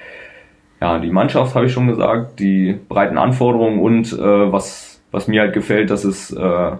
[0.81, 5.41] Ja, die Mannschaft habe ich schon gesagt, die breiten Anforderungen und äh, was, was mir
[5.41, 6.73] halt gefällt, dass es äh,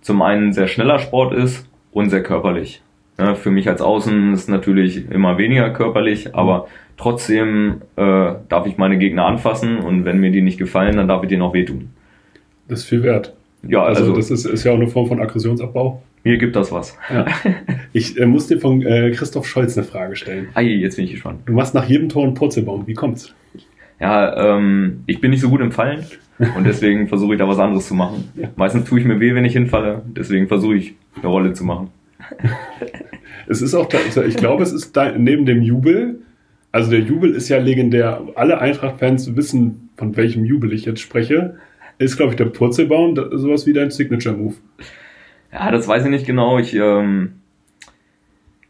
[0.00, 2.82] zum einen sehr schneller Sport ist und sehr körperlich.
[3.18, 8.78] Ja, für mich als Außen ist natürlich immer weniger körperlich, aber trotzdem äh, darf ich
[8.78, 11.90] meine Gegner anfassen und wenn mir die nicht gefallen, dann darf ich denen auch wehtun.
[12.70, 13.34] Das ist viel wert.
[13.66, 16.00] Ja, also, also das ist, ist ja auch eine Form von Aggressionsabbau.
[16.22, 16.96] Mir gibt das was.
[17.12, 17.26] Ja.
[17.92, 20.46] Ich äh, muss dir von äh, Christoph Scholz eine Frage stellen.
[20.54, 21.40] Ah, jetzt bin ich gespannt.
[21.46, 22.86] Du machst nach jedem Tor einen Purzelbaum.
[22.86, 23.34] Wie kommt's?
[23.98, 26.04] Ja, ähm, ich bin nicht so gut im Fallen
[26.56, 28.30] und deswegen versuche ich da was anderes zu machen.
[28.36, 28.48] Ja.
[28.54, 30.02] Meistens tue ich mir weh, wenn ich hinfalle.
[30.06, 31.88] Deswegen versuche ich eine Rolle zu machen.
[33.48, 33.88] es ist auch,
[34.24, 36.20] ich glaube, es ist da, neben dem Jubel,
[36.70, 38.22] also der Jubel ist ja legendär.
[38.36, 41.56] Alle Eintracht-Fans wissen, von welchem Jubel ich jetzt spreche
[42.00, 44.54] ist, glaube ich, der Purzelbaum sowas wie dein Signature-Move.
[45.52, 46.58] Ja, das weiß ich nicht genau.
[46.58, 47.40] Ich ähm,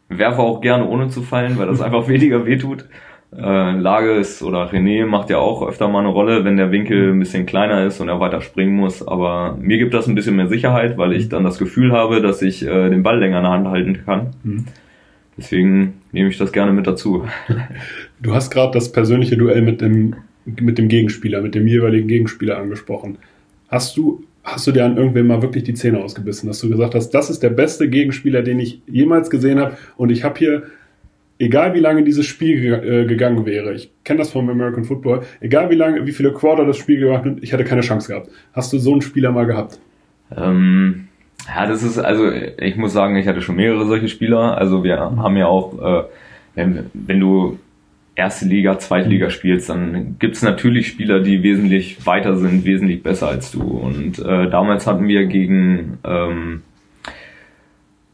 [0.08, 2.86] werfe auch gerne ohne zu fallen, weil das einfach weniger wehtut.
[3.32, 7.12] Äh, Lage ist oder René macht ja auch öfter mal eine Rolle, wenn der Winkel
[7.12, 9.06] ein bisschen kleiner ist und er weiter springen muss.
[9.06, 12.42] Aber mir gibt das ein bisschen mehr Sicherheit, weil ich dann das Gefühl habe, dass
[12.42, 14.30] ich äh, den Ball länger in der Hand halten kann.
[14.42, 14.64] Mhm.
[15.36, 17.26] deswegen nehme ich das gerne mit dazu.
[18.22, 22.58] Du hast gerade das persönliche Duell mit dem, mit dem Gegenspieler, mit dem jeweiligen Gegenspieler
[22.58, 23.18] angesprochen.
[23.68, 26.94] Hast du, hast du dir an irgendwem mal wirklich die Zähne ausgebissen, dass du gesagt
[26.94, 30.62] hast, das ist der beste Gegenspieler, den ich jemals gesehen habe und ich habe hier
[31.40, 35.22] egal wie lange dieses Spiel ge äh, gegangen wäre, ich kenne das vom American Football,
[35.40, 38.28] egal wie lange, wie viele Quarter das Spiel gemacht hat, ich hätte keine Chance gehabt.
[38.52, 39.80] Hast du so einen Spieler mal gehabt?
[40.36, 41.08] Ähm,
[41.48, 44.58] ja, das ist, also ich muss sagen, ich hatte schon mehrere solche Spieler.
[44.58, 46.04] Also wir haben ja auch, äh,
[46.54, 47.58] wenn, wenn du
[48.20, 49.30] erste Liga, zweite Liga mhm.
[49.30, 53.62] spielst, dann gibt's natürlich Spieler, die wesentlich weiter sind, wesentlich besser als du.
[53.62, 56.62] Und äh, damals hatten wir gegen ähm,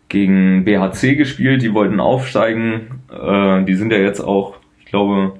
[0.09, 3.03] gegen BHC gespielt, die wollten aufsteigen.
[3.11, 5.33] Äh, die sind ja jetzt auch, ich glaube,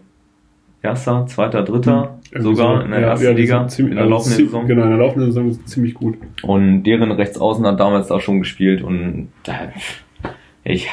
[0.83, 2.43] erster, zweiter, dritter mhm.
[2.43, 4.67] sogar so, in der ja, ersten ja, Liga ziemlich, in der laufenden Saison.
[4.67, 6.19] Genau, in der laufenden Saison ist ziemlich gut.
[6.43, 9.29] Und deren Rechtsaußen hat damals da schon gespielt und
[10.65, 10.91] ich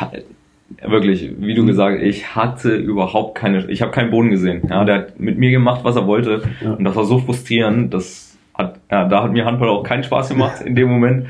[0.86, 1.68] wirklich, wie du mhm.
[1.68, 4.62] gesagt, ich hatte überhaupt keine, ich habe keinen Boden gesehen.
[4.70, 6.74] Ja, der hat mit mir gemacht, was er wollte ja.
[6.74, 10.30] und das war so frustrierend, das hat, ja, da hat mir Handball auch keinen Spaß
[10.30, 11.28] gemacht in dem Moment.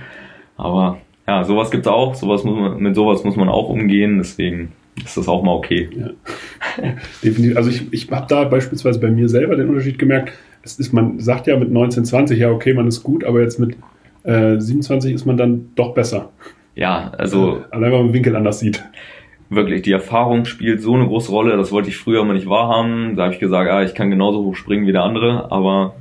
[0.58, 4.74] Aber ja, sowas gibt's auch, sowas muss man, mit sowas muss man auch umgehen, deswegen
[5.04, 5.90] ist das auch mal okay.
[5.98, 6.10] Ja.
[7.24, 7.58] Definitiv.
[7.58, 10.34] Also ich, ich habe da beispielsweise bei mir selber den Unterschied gemerkt.
[10.64, 13.60] Es ist, man sagt ja mit 19, 20, ja, okay, man ist gut, aber jetzt
[13.60, 13.76] mit
[14.24, 16.30] äh, 27 ist man dann doch besser.
[16.76, 17.64] Ja, also.
[17.72, 18.84] Allein weil man den Winkel anders sieht.
[19.56, 23.16] Wirklich, die Erfahrung spielt so eine große Rolle, das wollte ich früher mal nicht wahrhaben.
[23.16, 25.96] Da habe ich gesagt, ja, ich kann genauso hoch springen wie der andere, aber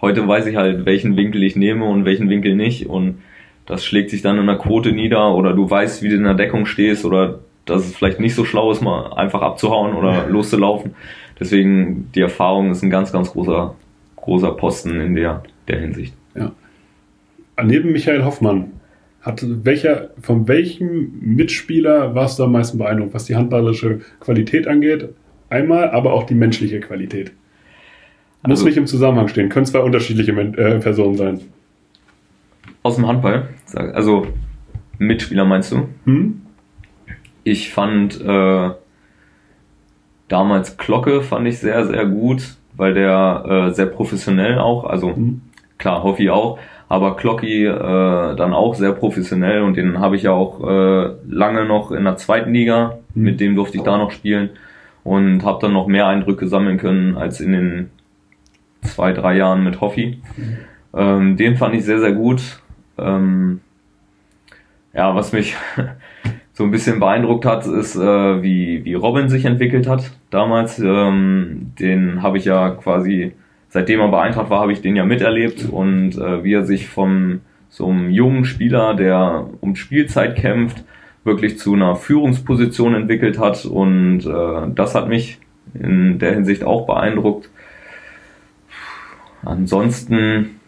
[0.00, 2.86] heute weiß ich halt, welchen Winkel ich nehme und welchen Winkel nicht.
[2.86, 3.22] Und
[3.66, 6.34] das schlägt sich dann in der Quote nieder oder du weißt, wie du in der
[6.34, 10.94] Deckung stehst oder dass es vielleicht nicht so schlau ist, mal einfach abzuhauen oder loszulaufen.
[11.38, 13.74] Deswegen die Erfahrung ist ein ganz, ganz großer,
[14.16, 16.14] großer Posten in der, der Hinsicht.
[16.34, 16.52] Ja.
[17.62, 18.72] Neben Michael Hoffmann,
[19.26, 25.08] hat welcher, von welchem Mitspieler warst du am meisten beeindruckt, was die handballische Qualität angeht?
[25.50, 27.32] Einmal, aber auch die menschliche Qualität.
[28.42, 31.40] Muss also, nicht im Zusammenhang stehen, können zwei unterschiedliche äh, Personen sein.
[32.84, 33.48] Aus dem Handball?
[33.74, 34.28] Also
[34.98, 35.88] Mitspieler meinst du?
[36.04, 36.42] Hm?
[37.42, 38.70] Ich fand äh,
[40.28, 45.40] damals Glocke fand ich sehr, sehr gut, weil der äh, sehr professionell auch, also mhm.
[45.78, 50.32] klar, Hoffi auch, aber Glocki äh, dann auch sehr professionell und den habe ich ja
[50.32, 53.22] auch äh, lange noch in der zweiten Liga, mhm.
[53.22, 54.50] mit dem durfte ich da noch spielen
[55.04, 57.90] und habe dann noch mehr Eindrücke sammeln können als in den
[58.82, 60.20] zwei, drei Jahren mit Hoffi.
[60.36, 60.56] Mhm.
[60.94, 62.60] Ähm, den fand ich sehr, sehr gut.
[62.98, 63.60] Ähm,
[64.94, 65.54] ja, was mich
[66.52, 70.78] so ein bisschen beeindruckt hat, ist, äh, wie, wie Robin sich entwickelt hat damals.
[70.78, 73.34] Ähm, den habe ich ja quasi,
[73.68, 76.88] seitdem er bei Eintracht war, habe ich den ja miterlebt und äh, wie er sich
[76.88, 80.84] vom so einem jungen Spieler, der um Spielzeit kämpft,
[81.24, 85.38] wirklich zu einer Führungsposition entwickelt hat und äh, das hat mich
[85.74, 87.50] in der Hinsicht auch beeindruckt.
[89.44, 90.60] Ansonsten,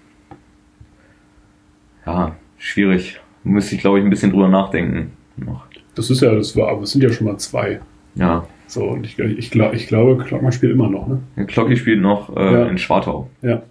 [2.06, 3.20] ja, schwierig.
[3.44, 5.66] Müsste ich, glaube ich, ein bisschen drüber nachdenken noch.
[5.94, 7.80] Das ist ja, das war, aber es sind ja schon mal zwei.
[8.14, 8.46] Ja.
[8.68, 11.20] So, und ich, ich, glaub, ich glaube, Klockmann spielt immer noch, ne?
[11.36, 12.66] Ja, Glocki spielt noch äh, ja.
[12.66, 13.28] in Schwartau.
[13.40, 13.62] Ja.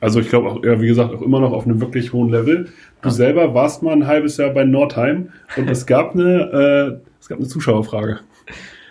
[0.00, 2.68] Also ich glaube auch, ja, wie gesagt, auch immer noch auf einem wirklich hohen Level.
[3.02, 7.28] Du selber warst mal ein halbes Jahr bei Nordheim und es gab eine, äh, es
[7.28, 8.20] gab eine Zuschauerfrage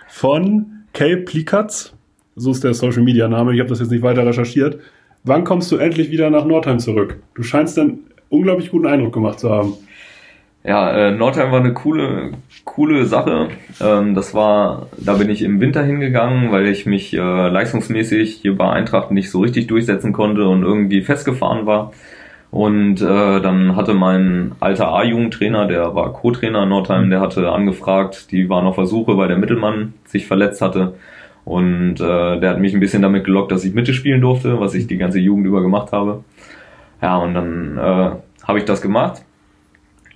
[0.10, 1.94] von Kay Plikatz,
[2.36, 4.80] so ist der Social Media Name, ich habe das jetzt nicht weiter recherchiert.
[5.24, 7.22] Wann kommst du endlich wieder nach Nordheim zurück?
[7.34, 9.74] Du scheinst dann unglaublich guten Eindruck gemacht zu haben.
[10.68, 12.32] Ja, äh, Nordheim war eine coole,
[12.64, 13.50] coole Sache.
[13.80, 18.58] Ähm, das war, da bin ich im Winter hingegangen, weil ich mich äh, leistungsmäßig hier
[18.58, 21.92] bei Eintracht nicht so richtig durchsetzen konnte und irgendwie festgefahren war.
[22.50, 28.32] Und äh, dann hatte mein alter A-Jugendtrainer, der war Co-Trainer in Nordheim, der hatte angefragt,
[28.32, 30.96] die waren auf Versuche, weil der Mittelmann sich verletzt hatte.
[31.44, 34.74] Und äh, der hat mich ein bisschen damit gelockt, dass ich Mitte spielen durfte, was
[34.74, 36.24] ich die ganze Jugend über gemacht habe.
[37.04, 38.12] Ja, und dann äh,
[38.48, 39.22] habe ich das gemacht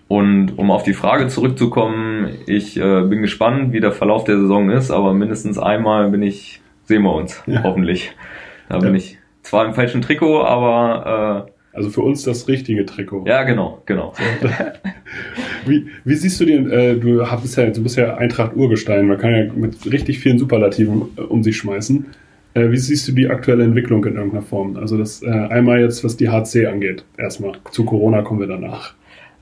[0.10, 4.72] und um auf die Frage zurückzukommen, ich äh, bin gespannt, wie der Verlauf der Saison
[4.72, 7.62] ist, aber mindestens einmal bin ich, sehen wir uns, ja.
[7.62, 8.12] hoffentlich.
[8.70, 8.82] Da ja.
[8.82, 13.26] bin ich zwar im falschen Trikot, aber äh, also für uns das richtige Trikot.
[13.28, 14.14] Ja, genau, genau.
[15.68, 19.20] wie, wie siehst du den, äh, du bist ja, du bist ja Eintracht Urgestein, man
[19.20, 22.08] kann ja mit richtig vielen Superlativen äh, um sich schmeißen.
[22.56, 24.76] Äh, wie siehst du die aktuelle Entwicklung in irgendeiner Form?
[24.76, 27.54] Also das äh, einmal jetzt, was die HC angeht, erstmal.
[27.70, 28.96] Zu Corona kommen wir danach.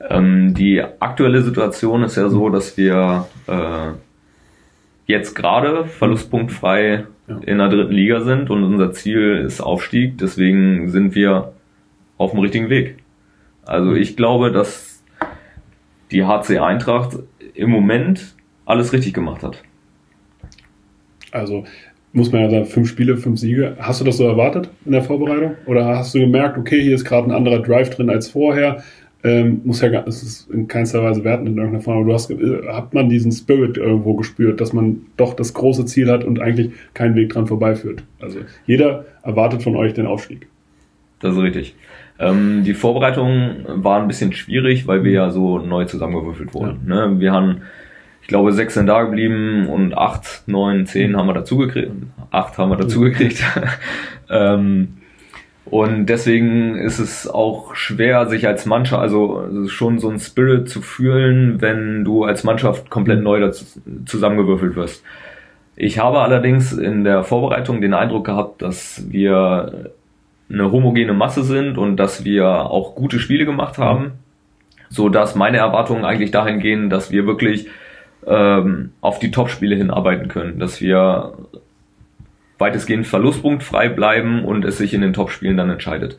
[0.10, 3.92] Ähm, die aktuelle Situation ist ja so, dass wir äh,
[5.08, 7.38] jetzt gerade verlustpunktfrei ja.
[7.46, 10.18] in der dritten Liga sind und unser Ziel ist Aufstieg.
[10.18, 11.54] Deswegen sind wir
[12.18, 12.98] auf dem richtigen Weg.
[13.66, 15.04] Also ich glaube, dass
[16.12, 17.18] die HC Eintracht
[17.54, 19.64] im Moment alles richtig gemacht hat.
[21.32, 21.66] Also
[22.14, 23.76] muss man ja sagen, fünf Spiele, fünf Siege.
[23.80, 25.56] Hast du das so erwartet in der Vorbereitung?
[25.66, 28.84] Oder hast du gemerkt, okay, hier ist gerade ein anderer Drive drin als vorher?
[29.28, 32.32] Ähm, muss ja, es ist in keinster Weise werten in irgendeiner Form, aber du hast,
[32.32, 36.40] äh, hat man diesen Spirit irgendwo gespürt, dass man doch das große Ziel hat und
[36.40, 38.04] eigentlich keinen Weg dran vorbeiführt.
[38.22, 40.48] Also jeder erwartet von euch den Aufstieg.
[41.20, 41.76] Das ist richtig.
[42.20, 46.88] Ähm, die Vorbereitung war ein bisschen schwierig, weil wir ja so neu zusammengewürfelt wurden.
[46.88, 47.08] Ja.
[47.08, 47.20] Ne?
[47.20, 47.63] Wir haben,
[48.22, 51.92] ich glaube, sechs sind da geblieben und acht, neun, zehn haben wir dazugekriegt.
[52.32, 53.44] Acht haben wir dazugekriegt.
[54.30, 54.97] ähm,
[55.70, 60.82] und deswegen ist es auch schwer, sich als Mannschaft, also schon so ein Spirit zu
[60.82, 63.66] fühlen, wenn du als Mannschaft komplett neu dazu,
[64.06, 65.04] zusammengewürfelt wirst.
[65.76, 69.92] Ich habe allerdings in der Vorbereitung den Eindruck gehabt, dass wir
[70.50, 74.14] eine homogene Masse sind und dass wir auch gute Spiele gemacht haben,
[74.90, 77.68] so dass meine Erwartungen eigentlich dahin gehen, dass wir wirklich
[78.26, 81.34] ähm, auf die Top-Spiele hinarbeiten können, dass wir
[82.58, 86.17] weitestgehend verlustpunktfrei bleiben und es sich in den Topspielen dann entscheidet.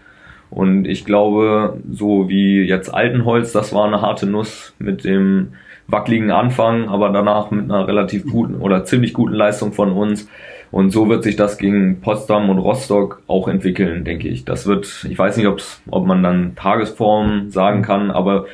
[0.51, 5.53] Und ich glaube, so wie jetzt Altenholz, das war eine harte Nuss mit dem
[5.89, 10.29] wackeligen Anfang, aber danach mit einer relativ guten oder ziemlich guten Leistung von uns.
[10.71, 14.45] Und so wird sich das gegen Potsdam und Rostock auch entwickeln, denke ich.
[14.45, 18.47] Das wird, ich weiß nicht, ob man dann Tagesform sagen kann, aber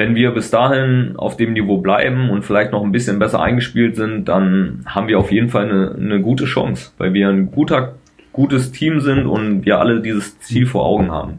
[0.00, 3.96] wenn wir bis dahin auf dem Niveau bleiben und vielleicht noch ein bisschen besser eingespielt
[3.96, 7.96] sind, dann haben wir auf jeden Fall eine, eine gute Chance, weil wir ein guter,
[8.32, 11.34] gutes Team sind und wir alle dieses Ziel vor Augen haben.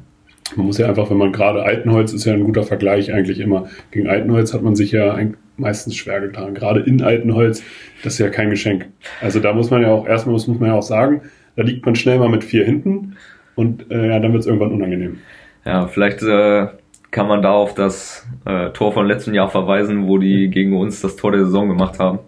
[0.55, 3.67] Man muss ja einfach, wenn man gerade Altenholz ist ja ein guter Vergleich eigentlich immer.
[3.89, 5.17] Gegen Altenholz hat man sich ja
[5.57, 6.53] meistens schwer getan.
[6.53, 7.63] Gerade in Altenholz,
[8.03, 8.89] das ist ja kein Geschenk.
[9.21, 11.21] Also da muss man ja auch, erstmal muss, muss man ja auch sagen,
[11.55, 13.15] da liegt man schnell mal mit vier hinten
[13.55, 15.17] und äh, ja, dann wird es irgendwann unangenehm.
[15.65, 16.67] Ja, vielleicht äh,
[17.11, 21.01] kann man da auf das äh, Tor von letzten Jahr verweisen, wo die gegen uns
[21.01, 22.19] das Tor der Saison gemacht haben.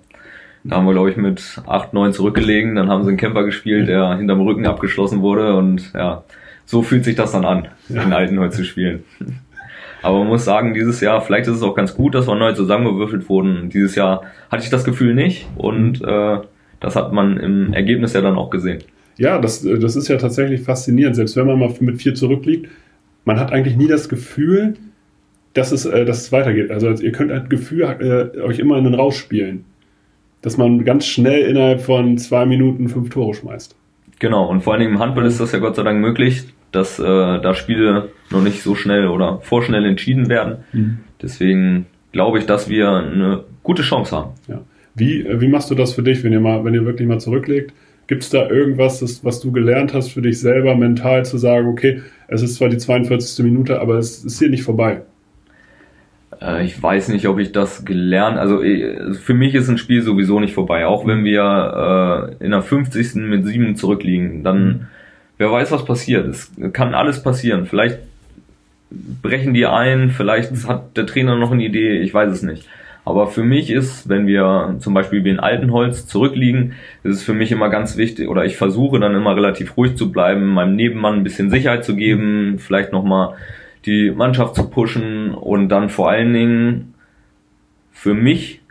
[0.65, 2.75] Da haben wir, glaube ich, mit 8-9 zurückgelegen.
[2.75, 5.55] Dann haben sie einen Camper gespielt, der hinterm Rücken abgeschlossen wurde.
[5.55, 6.23] Und ja,
[6.65, 8.03] so fühlt sich das dann an, ja.
[8.03, 9.03] in Altenholz zu spielen.
[10.01, 12.51] Aber man muss sagen, dieses Jahr, vielleicht ist es auch ganz gut, dass wir neu
[12.53, 13.69] zusammengewürfelt wurden.
[13.69, 16.39] Dieses Jahr hatte ich das Gefühl nicht und äh,
[16.81, 18.83] das hat man im Ergebnis ja dann auch gesehen.
[19.17, 21.15] Ja, das, das ist ja tatsächlich faszinierend.
[21.15, 22.69] Selbst wenn man mal mit vier zurückliegt,
[23.25, 24.75] man hat eigentlich nie das Gefühl,
[25.53, 26.71] dass es, äh, dass es weitergeht.
[26.71, 29.65] Also ihr könnt ein Gefühl äh, euch immer in den Rausch spielen.
[30.41, 33.77] Dass man ganz schnell innerhalb von zwei Minuten fünf Tore schmeißt.
[34.19, 36.99] Genau, und vor allen Dingen im Handball ist das ja Gott sei Dank möglich, dass
[36.99, 40.57] äh, da Spiele noch nicht so schnell oder vorschnell entschieden werden.
[40.73, 40.99] Mhm.
[41.21, 44.31] Deswegen glaube ich, dass wir eine gute Chance haben.
[44.47, 44.61] Ja.
[44.95, 47.19] Wie, äh, wie machst du das für dich, wenn ihr mal, wenn ihr wirklich mal
[47.19, 47.73] zurücklegt?
[48.07, 51.67] Gibt es da irgendwas, das, was du gelernt hast für dich selber mental zu sagen,
[51.67, 53.43] okay, es ist zwar die 42.
[53.45, 55.01] Minute, aber es ist hier nicht vorbei?
[56.41, 60.01] Äh, ich weiß nicht, ob ich das gelernt, also äh, für mich ist ein Spiel
[60.01, 60.85] sowieso nicht vorbei.
[60.85, 63.15] Auch wenn wir äh, in der 50.
[63.15, 64.87] mit 7 zurückliegen, dann mhm.
[65.37, 66.27] wer weiß, was passiert.
[66.27, 67.65] Es kann alles passieren.
[67.65, 67.99] Vielleicht
[69.21, 72.67] brechen die ein, vielleicht hat der Trainer noch eine Idee, ich weiß es nicht.
[73.05, 77.33] Aber für mich ist, wenn wir zum Beispiel wie in Altenholz zurückliegen, ist es für
[77.33, 81.15] mich immer ganz wichtig, oder ich versuche dann immer relativ ruhig zu bleiben, meinem Nebenmann
[81.15, 83.35] ein bisschen Sicherheit zu geben, vielleicht nochmal
[83.85, 86.93] die Mannschaft zu pushen und dann vor allen Dingen
[87.91, 88.61] für mich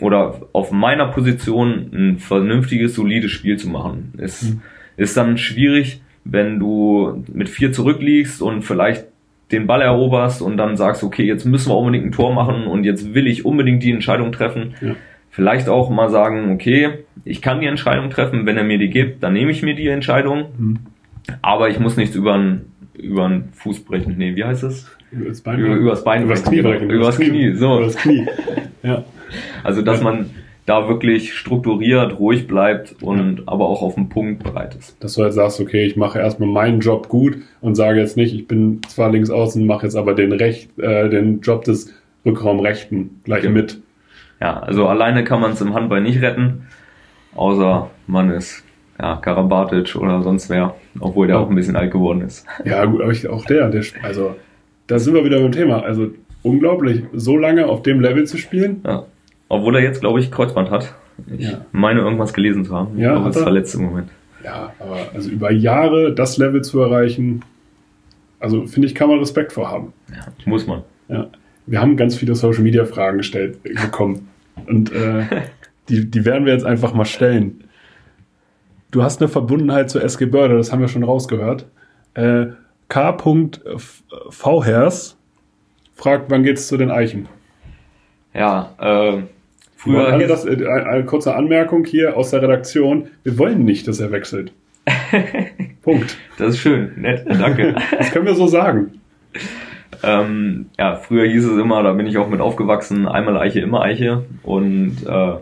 [0.00, 4.14] oder auf meiner Position ein vernünftiges, solides Spiel zu machen.
[4.16, 4.62] Es mhm.
[4.96, 9.06] ist dann schwierig, wenn du mit vier zurückliegst und vielleicht
[9.52, 12.84] den Ball eroberst und dann sagst, okay, jetzt müssen wir unbedingt ein Tor machen und
[12.84, 14.74] jetzt will ich unbedingt die Entscheidung treffen.
[14.80, 14.96] Ja.
[15.30, 19.22] Vielleicht auch mal sagen, okay, ich kann die Entscheidung treffen, wenn er mir die gibt,
[19.22, 20.46] dann nehme ich mir die Entscheidung.
[20.56, 20.78] Mhm.
[21.42, 24.14] Aber ich muss nichts über den über den Fuß brechen.
[24.16, 24.90] Nee, wie heißt es?
[25.10, 25.58] Über das Bein.
[25.58, 26.24] Über, übers Bein.
[26.24, 26.90] Übers Knie brechen.
[26.90, 27.54] Übers Knie, Knie.
[27.54, 27.78] so.
[27.80, 28.26] Übers Knie.
[28.82, 29.04] Ja.
[29.62, 30.30] Also, dass man
[30.66, 33.44] da wirklich strukturiert, ruhig bleibt und ja.
[33.46, 35.02] aber auch auf den Punkt bereit ist.
[35.02, 38.34] Dass du halt sagst, okay, ich mache erstmal meinen Job gut und sage jetzt nicht,
[38.34, 41.92] ich bin zwar links außen, mache jetzt aber den Recht, äh, den Job des
[42.24, 43.54] Rückraumrechten gleich genau.
[43.54, 43.80] mit.
[44.40, 46.66] Ja, also alleine kann man es im Handball nicht retten,
[47.34, 48.64] außer man ist
[49.00, 51.42] ja, Karabatic oder sonst wer, obwohl der ja.
[51.42, 52.46] auch ein bisschen alt geworden ist.
[52.64, 54.36] Ja, gut, aber ich, auch der, der, also
[54.86, 55.82] da sind wir wieder beim Thema.
[55.82, 56.08] Also
[56.42, 58.80] unglaublich, so lange auf dem Level zu spielen.
[58.84, 59.06] Ja.
[59.54, 60.92] Obwohl er jetzt, glaube ich, Kreuzband hat.
[61.28, 61.64] Ich ja.
[61.70, 62.98] meine, irgendwas gelesen zu haben.
[62.98, 64.10] Ja, aber es verletzt im Moment.
[64.42, 67.44] Ja, aber also über Jahre das Level zu erreichen,
[68.40, 69.92] also finde ich, kann man Respekt vorhaben.
[70.10, 70.82] Ja, muss man.
[71.08, 71.28] Ja.
[71.66, 74.28] Wir haben ganz viele Social Media Fragen gestellt bekommen.
[74.66, 75.22] Und äh,
[75.88, 77.62] die, die werden wir jetzt einfach mal stellen.
[78.90, 81.66] Du hast eine Verbundenheit zu SG Börde, das haben wir schon rausgehört.
[82.14, 82.46] Äh,
[82.88, 84.26] K.Vhers
[85.94, 87.28] fragt, wann geht's zu den Eichen?
[88.34, 89.22] Ja, äh,
[89.84, 93.08] Früher alle das, äh, eine, eine kurze Anmerkung hier aus der Redaktion.
[93.22, 94.52] Wir wollen nicht, dass er wechselt.
[95.82, 96.16] Punkt.
[96.38, 97.76] Das ist schön, nett, danke.
[97.98, 99.00] Das können wir so sagen.
[100.02, 103.82] ähm, ja, früher hieß es immer, da bin ich auch mit aufgewachsen, einmal Eiche, immer
[103.82, 104.24] Eiche.
[104.42, 105.34] Und äh,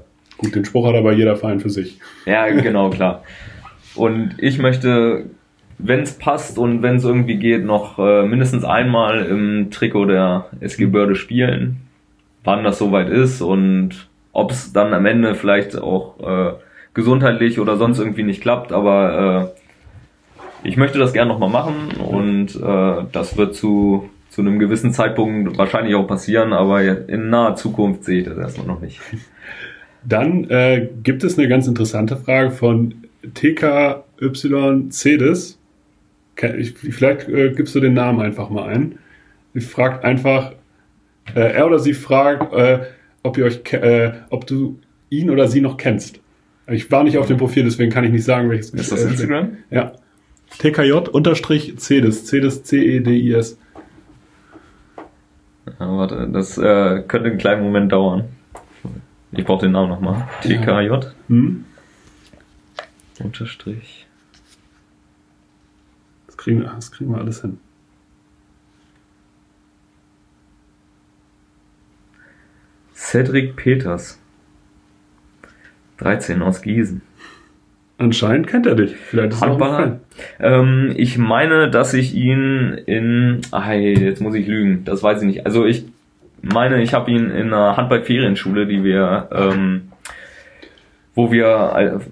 [0.42, 1.98] Gut, den Spruch hat aber jeder Verein für sich.
[2.26, 3.22] ja, genau, klar.
[3.94, 5.26] Und ich möchte,
[5.78, 10.46] wenn es passt und wenn es irgendwie geht, noch äh, mindestens einmal im Trikot der
[10.61, 11.76] SG Börde spielen.
[12.42, 16.53] Wann das soweit ist und ob es dann am Ende vielleicht auch äh,
[16.95, 19.53] gesundheitlich oder sonst irgendwie nicht klappt, aber
[20.64, 24.92] äh, ich möchte das gerne nochmal machen und äh, das wird zu, zu einem gewissen
[24.92, 29.01] Zeitpunkt wahrscheinlich auch passieren, aber in naher Zukunft sehe ich das erstmal noch nicht.
[30.05, 32.95] Dann äh, gibt es eine ganz interessante Frage von
[33.35, 35.59] TKY Cedes.
[36.59, 38.99] Ich- Vielleicht äh, gibst du den Namen einfach mal ein.
[39.55, 40.53] Sie fragt einfach,
[41.35, 42.81] äh, er oder sie fragt, äh,
[43.22, 44.78] ob ihr euch, äh, ob du
[45.11, 46.20] ihn oder sie noch kennst.
[46.68, 48.70] Ich war nicht auf dem Profil, deswegen kann ich nicht sagen, welches.
[48.70, 49.56] Ist das äh, Instagram?
[49.70, 49.92] Ja.
[50.58, 52.26] TKJ unterstrich Cedes.
[52.26, 53.58] Cedes E C-E-D-I-S.
[55.78, 58.24] Ja, warte, das äh, könnte einen kleinen Moment dauern.
[59.32, 60.28] Ich brauche den Namen nochmal.
[60.42, 61.64] TKJ Hm?
[63.22, 64.06] unterstrich.
[66.26, 67.58] Das kriegen, das kriegen wir alles hin.
[73.03, 74.19] Cedric Peters.
[75.99, 77.03] 13 aus Gießen.
[77.99, 78.97] Anscheinend kennt er dich.
[78.97, 80.01] Vielleicht ist er.
[80.41, 83.41] Ähm, ich meine, dass ich ihn in.
[83.51, 84.85] Ah, jetzt muss ich lügen.
[84.85, 85.47] Das weiß ich nicht.
[85.47, 85.85] Also ich
[86.43, 89.93] meine, ich habe ihn in einer Handball-Ferienschule, die wir, ähm,
[91.15, 92.05] wo wir äh,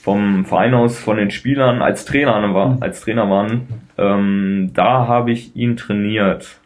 [0.00, 3.66] vom Verein aus von den Spielern als Trainer war, als Trainer waren.
[3.98, 6.61] Ähm, da habe ich ihn trainiert.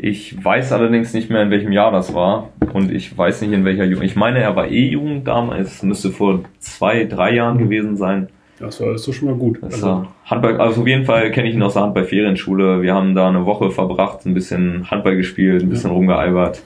[0.00, 2.50] Ich weiß allerdings nicht mehr, in welchem Jahr das war.
[2.72, 4.04] Und ich weiß nicht, in welcher Jugend.
[4.04, 5.76] Ich meine, er war eh jung damals.
[5.76, 8.28] Es müsste vor zwei, drei Jahren gewesen sein.
[8.60, 9.58] Das war, doch schon mal gut.
[9.60, 12.80] Das war Handball, also auf jeden Fall kenne ich ihn aus der Handball-Ferienschule.
[12.80, 16.62] Wir haben da eine Woche verbracht, ein bisschen Handball gespielt, ein bisschen rumgealbert,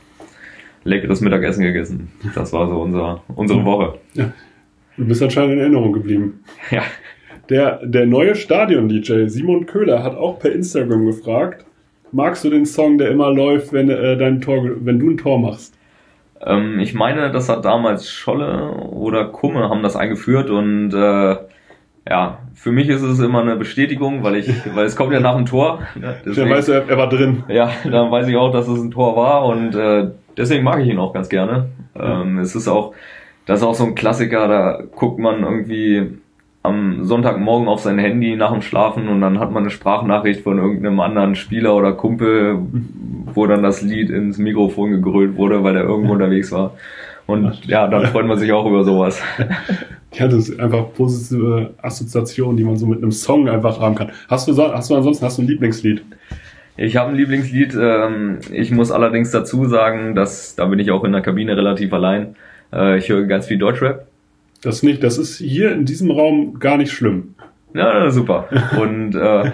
[0.85, 2.13] leckeres Mittagessen gegessen.
[2.35, 3.99] Das war so unser, unsere Woche.
[4.15, 6.45] Du bist anscheinend in Erinnerung geblieben.
[6.71, 6.83] Ja.
[7.51, 11.67] Der, der neue Stadion-DJ Simon Köhler hat auch per Instagram gefragt,
[12.13, 15.39] magst du den Song, der immer läuft, wenn, äh, dein Tor, wenn du ein Tor
[15.39, 15.75] machst?
[16.45, 21.37] Ähm, ich meine, das hat damals Scholle oder Kumme haben das eingeführt und äh,
[22.09, 25.37] ja, für mich ist es immer eine Bestätigung, weil ich, weil es kommt ja nach
[25.37, 25.81] dem Tor.
[25.95, 26.01] Ne?
[26.03, 27.45] Dann Deswegen- weißt du, er, war drin.
[27.49, 30.89] Ja, dann weiß ich auch, dass es ein Tor war und äh, deswegen mag ich
[30.89, 31.69] ihn auch ganz gerne.
[31.95, 32.93] Ähm, es ist auch,
[33.47, 36.19] das ist auch so ein Klassiker, da guckt man irgendwie
[36.63, 40.59] am Sonntagmorgen auf sein Handy nach dem Schlafen und dann hat man eine Sprachnachricht von
[40.59, 42.59] irgendeinem anderen Spieler oder Kumpel,
[43.35, 46.75] wo dann das Lied ins Mikrofon gegrölt wurde, weil er irgendwo unterwegs war.
[47.27, 49.21] Und ja, dann freut man sich auch über sowas.
[50.15, 54.13] Ja, das ist einfach positive Assoziationen, die man so mit einem Song einfach haben kann.
[54.29, 56.03] Hast du, hast du ansonsten hast du ein Lieblingslied?
[56.77, 57.75] Ich habe ein Lieblingslied.
[57.81, 61.95] Ähm, ich muss allerdings dazu sagen, dass da bin ich auch in der Kabine relativ
[61.95, 62.37] allein.
[62.75, 64.07] Äh, ich höre ganz viel Deutschrap.
[64.63, 67.35] Das nicht, das ist hier in diesem Raum gar nicht schlimm.
[67.75, 68.49] Ja, super.
[68.81, 69.51] Und äh,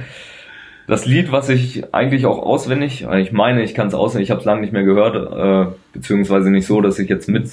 [0.86, 4.30] das Lied, was ich eigentlich auch auswendig, äh, ich meine, ich kann es auswendig, ich
[4.30, 7.48] habe es lange nicht mehr gehört, äh, beziehungsweise nicht so, dass ich jetzt mit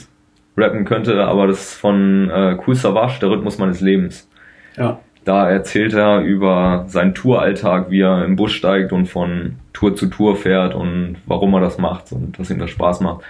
[0.57, 4.29] rappen könnte, aber das ist von äh, Cool Savage, der Rhythmus meines Lebens.
[4.77, 4.99] Ja.
[5.25, 10.07] Da erzählt er über seinen Touralltag, wie er im Bus steigt und von Tour zu
[10.07, 13.23] Tour fährt und warum er das macht und dass ihm das Spaß macht.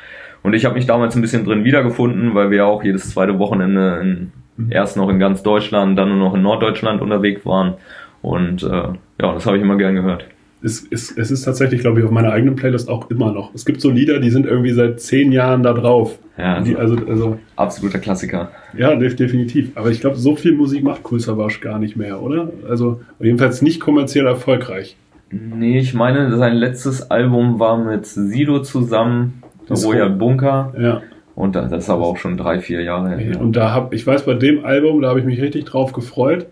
[0.46, 3.40] Und ich habe mich damals ein bisschen drin wiedergefunden, weil wir ja auch jedes zweite
[3.40, 4.32] Wochenende in,
[4.72, 7.74] erst noch in ganz Deutschland, dann nur noch in Norddeutschland unterwegs waren.
[8.22, 10.26] Und äh, ja, das habe ich immer gern gehört.
[10.64, 13.54] Es, es, es ist tatsächlich, glaube ich, auf meiner eigenen Playlist auch immer noch.
[13.54, 16.18] Es gibt so Lieder, die sind irgendwie seit zehn Jahren da drauf.
[16.38, 18.52] Ja, Die, also, also, also, absoluter Klassiker.
[18.78, 19.72] ja, def- definitiv.
[19.76, 22.50] Aber ich glaube, so viel Musik macht Cool Savage gar nicht mehr, oder?
[22.70, 24.96] Also, jedenfalls nicht kommerziell erfolgreich.
[25.32, 30.10] Nee, ich meine, sein letztes Album war mit Sido zusammen, ist Royal.
[30.10, 30.74] Bunker.
[30.78, 31.02] Ja.
[31.36, 33.42] Und das ist aber auch schon drei, vier Jahre her.
[33.42, 36.48] Und da habe ich weiß, bei dem Album, da habe ich mich richtig drauf gefreut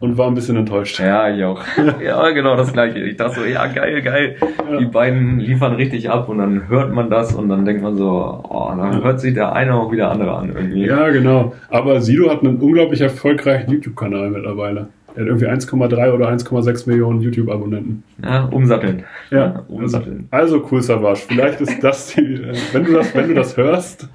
[0.00, 0.98] und war ein bisschen enttäuscht.
[0.98, 1.62] Ja, ich auch.
[2.04, 2.98] ja, genau das gleiche.
[3.00, 4.36] Ich dachte so, ja, geil, geil.
[4.40, 4.78] Ja.
[4.78, 8.42] Die beiden liefern richtig ab und dann hört man das und dann denkt man so,
[8.48, 10.86] oh, dann hört sich der eine auch wieder andere an irgendwie.
[10.86, 11.54] Ja, genau.
[11.70, 14.88] Aber Sido hat einen unglaublich erfolgreichen YouTube-Kanal mittlerweile.
[15.14, 18.02] Er hat irgendwie 1,3 oder 1,6 Millionen YouTube-Abonnenten.
[18.22, 19.04] Ja, umsatteln.
[19.30, 20.28] Ja, also, umsatteln.
[20.30, 21.20] also cool, Savage.
[21.28, 24.08] Vielleicht ist das die, äh, wenn du das, wenn du das hörst,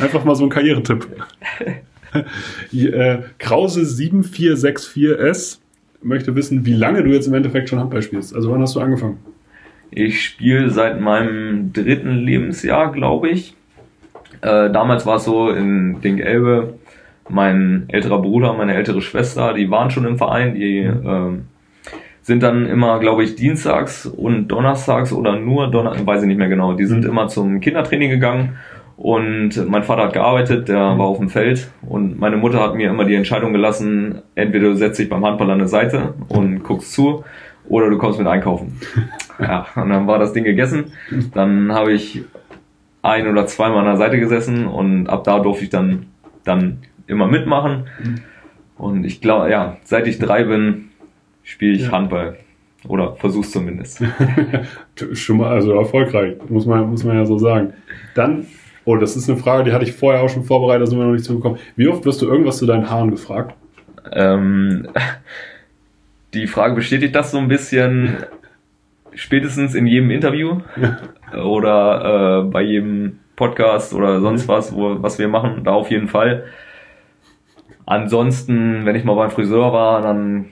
[0.00, 1.06] einfach mal so ein Karrieretipp.
[2.74, 5.60] Äh, Krause 7464S
[6.02, 8.34] möchte wissen, wie lange du jetzt im Endeffekt schon Handball spielst.
[8.34, 9.16] Also wann hast du angefangen?
[9.90, 13.54] Ich spiele seit meinem dritten Lebensjahr, glaube ich.
[14.42, 16.74] Äh, damals war es so in Dink-Elbe,
[17.28, 21.44] mein älterer Bruder, meine ältere Schwester, die waren schon im Verein, die ähm,
[22.22, 26.48] sind dann immer, glaube ich, dienstags und donnerstags oder nur Donnerstags, weiß ich nicht mehr
[26.48, 27.10] genau, die sind Mhm.
[27.10, 28.56] immer zum Kindertraining gegangen
[28.96, 32.90] und mein Vater hat gearbeitet, der war auf dem Feld und meine Mutter hat mir
[32.90, 36.92] immer die Entscheidung gelassen, entweder du setzt dich beim Handball an der Seite und guckst
[36.92, 37.24] zu
[37.68, 38.78] oder du kommst mit einkaufen.
[39.38, 40.92] Ja, und dann war das Ding gegessen.
[41.34, 42.22] Dann habe ich
[43.00, 46.06] ein oder zweimal an der Seite gesessen und ab da durfte ich dann,
[46.44, 46.78] dann
[47.12, 47.84] immer mitmachen.
[48.76, 50.88] Und ich glaube, ja, seit ich drei bin,
[51.42, 51.92] spiele ich Ja.
[51.92, 52.36] Handball.
[52.88, 54.02] Oder versuch's zumindest.
[55.12, 57.74] Schon mal, also erfolgreich, muss man, muss man ja so sagen.
[58.16, 58.46] Dann,
[58.84, 61.04] oh, das ist eine Frage, die hatte ich vorher auch schon vorbereitet, da sind wir
[61.06, 61.60] noch nicht zugekommen.
[61.76, 63.54] Wie oft wirst du irgendwas zu deinen Haaren gefragt?
[64.10, 64.88] ähm,
[66.34, 68.16] die Frage bestätigt das so ein bisschen
[69.14, 70.60] spätestens in jedem Interview
[71.44, 76.08] oder äh, bei jedem Podcast oder sonst was, wo, was wir machen, da auf jeden
[76.08, 76.44] Fall.
[77.86, 80.46] Ansonsten, wenn ich mal beim Friseur war, dann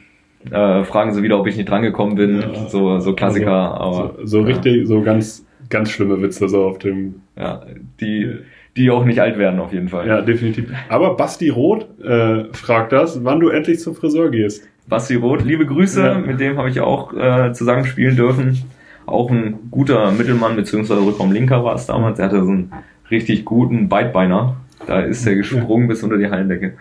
[0.51, 2.41] äh, fragen sie wieder, ob ich nicht drangekommen bin.
[2.41, 2.69] Ja.
[2.69, 7.17] so, so Klassiker, aber so, so richtig, so ganz, ganz schlimme Witze so auf dem.
[7.37, 7.63] ja,
[8.01, 8.31] die,
[8.77, 10.07] die auch nicht alt werden auf jeden Fall.
[10.07, 10.71] Ja, definitiv.
[10.89, 14.69] Aber Basti Roth äh, fragt das, wann du endlich zum Friseur gehst.
[14.89, 16.19] Basti Roth, liebe Grüße, Ja.
[16.19, 18.63] mit dem habe ich auch äh, zusammenspielen dürfen.
[19.07, 22.19] Auch ein guter Mittelmann, beziehungsweise Rückraumlinker war es damals.
[22.19, 22.73] Er hatte so einen
[23.11, 24.57] richtig guten Beitbeiner.
[24.91, 26.73] Da ist er gesprungen bis unter die Hallendecke.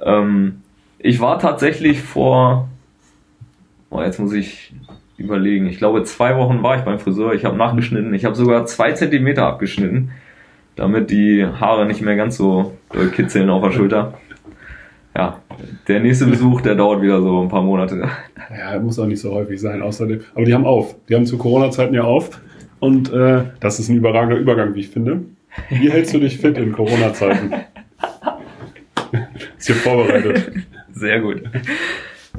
[0.00, 0.62] Ähm,
[1.00, 2.68] ich war tatsächlich vor,
[3.90, 4.72] oh, jetzt muss ich
[5.16, 7.34] überlegen, ich glaube zwei Wochen war ich beim Friseur.
[7.34, 8.14] Ich habe nachgeschnitten.
[8.14, 10.12] Ich habe sogar zwei Zentimeter abgeschnitten,
[10.76, 12.78] damit die Haare nicht mehr ganz so
[13.16, 14.14] kitzeln auf der Schulter.
[15.16, 15.40] Ja,
[15.88, 18.10] der nächste Besuch, der dauert wieder so ein paar Monate.
[18.56, 20.20] Ja, muss auch nicht so häufig sein, außerdem.
[20.36, 20.94] Aber die haben auf.
[21.08, 22.40] Die haben zu Corona-Zeiten ja auf.
[22.78, 25.24] Und äh, das ist ein überragender Übergang, wie ich finde.
[25.70, 27.52] Wie hältst du dich fit in Corona-Zeiten?
[29.58, 30.52] ist hier vorbereitet.
[30.92, 31.42] Sehr gut.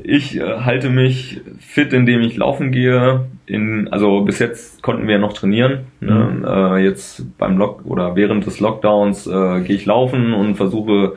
[0.03, 3.25] Ich äh, halte mich fit, indem ich laufen gehe.
[3.45, 5.85] In, also bis jetzt konnten wir noch trainieren.
[6.01, 6.43] Ne?
[6.45, 11.13] Äh, jetzt beim Lock oder während des Lockdowns äh, gehe ich laufen und versuche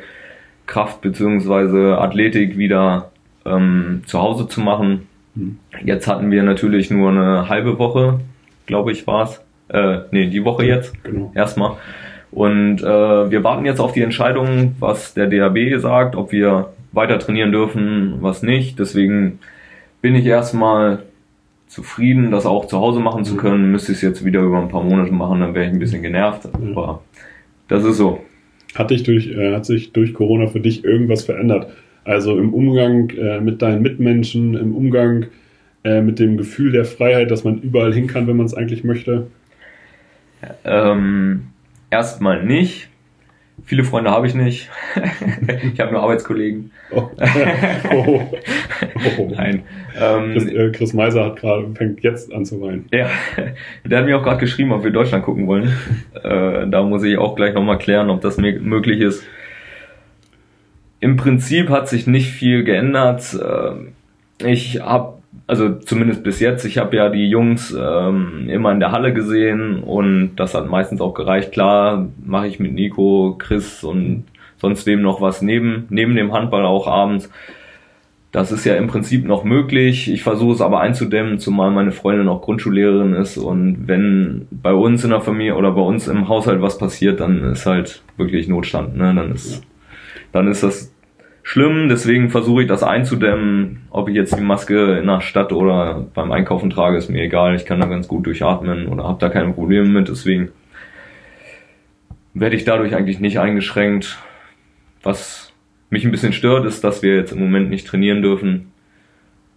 [0.67, 3.11] Kraft beziehungsweise Athletik wieder
[3.45, 5.09] ähm, zu Hause zu machen.
[5.35, 5.59] Mhm.
[5.85, 8.21] Jetzt hatten wir natürlich nur eine halbe Woche,
[8.67, 9.43] glaube ich, war's.
[9.69, 11.33] Äh, nee, die Woche jetzt Genau.
[11.35, 11.73] erstmal.
[12.31, 17.19] Und äh, wir warten jetzt auf die Entscheidung, was der DAB sagt, ob wir weiter
[17.19, 18.79] trainieren dürfen, was nicht.
[18.79, 19.39] Deswegen
[20.03, 21.01] bin ich erstmal
[21.67, 23.39] zufrieden, das auch zu Hause machen zu Mhm.
[23.39, 23.73] können.
[23.73, 26.03] Müsste ich es jetzt wieder über ein paar Monate machen, dann wäre ich ein bisschen
[26.03, 26.49] genervt.
[26.59, 26.77] Mhm.
[26.77, 27.03] Aber
[27.69, 28.21] das ist so.
[28.75, 31.69] Hat, dich durch, äh, hat sich durch Corona für dich irgendwas verändert?
[32.05, 35.27] Also im Umgang äh, mit deinen Mitmenschen, im Umgang
[35.85, 38.85] äh, mit dem Gefühl der Freiheit, dass man überall hin kann, wenn man es eigentlich
[38.85, 39.27] möchte?
[40.65, 41.49] Ähm,
[41.91, 42.89] erstmal nicht.
[43.65, 44.71] Viele Freunde habe ich nicht.
[45.73, 46.71] ich habe nur Arbeitskollegen.
[46.93, 47.11] Oh.
[47.93, 48.23] oh.
[49.19, 49.31] Oh.
[49.35, 49.65] Nein.
[50.01, 52.87] Ähm, Chris, äh, Chris Meiser hat gerade fängt jetzt an zu weinen.
[52.93, 53.09] Ja,
[53.85, 55.73] der hat mir auch gerade geschrieben, ob wir Deutschland gucken wollen.
[56.15, 59.25] Äh, da muss ich auch gleich nochmal klären, ob das mir möglich ist.
[61.01, 63.35] Im Prinzip hat sich nicht viel geändert.
[63.35, 65.18] Äh, Ich habe,
[65.49, 69.83] also zumindest bis jetzt, ich habe ja die Jungs ähm, immer in der Halle gesehen
[69.83, 71.53] und das hat meistens auch gereicht.
[71.53, 74.25] Klar, mache ich mit Nico, Chris und
[74.59, 77.31] sonst wem noch was neben, neben dem Handball auch abends.
[78.31, 80.13] Das ist ja im Prinzip noch möglich.
[80.13, 83.39] Ich versuche es aber einzudämmen, zumal meine Freundin auch Grundschullehrerin ist.
[83.39, 87.43] Und wenn bei uns in der Familie oder bei uns im Haushalt was passiert, dann
[87.45, 88.99] ist halt wirklich Notstand.
[88.99, 89.15] Ne?
[89.15, 89.63] Dann ist,
[90.31, 90.93] dann ist das
[91.49, 91.89] schlimm.
[91.89, 93.81] Deswegen versuche ich das einzudämmen.
[93.91, 97.57] Ob ich jetzt die Maske in der Stadt oder beim Einkaufen trage, ist mir egal.
[97.57, 100.09] Ich kann da ganz gut durchatmen oder habe da keine Probleme mit.
[100.09, 100.51] Deswegen
[102.35, 104.19] werde ich dadurch eigentlich nicht eingeschränkt.
[105.03, 105.53] Was
[105.89, 108.71] mich ein bisschen stört, ist, dass wir jetzt im Moment nicht trainieren dürfen.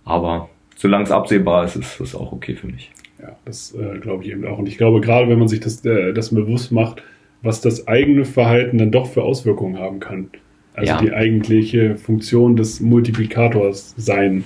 [0.06, 2.92] Aber solange es absehbar ist, ist das auch okay für mich.
[3.22, 4.58] Ja, das äh, glaube ich eben auch.
[4.58, 7.04] Und ich glaube, gerade wenn man sich das, äh, das bewusst macht,
[7.42, 10.30] was das eigene Verhalten dann doch für Auswirkungen haben kann.
[10.74, 11.02] Also Ja.
[11.02, 14.44] die eigentliche Funktion des Multiplikators sein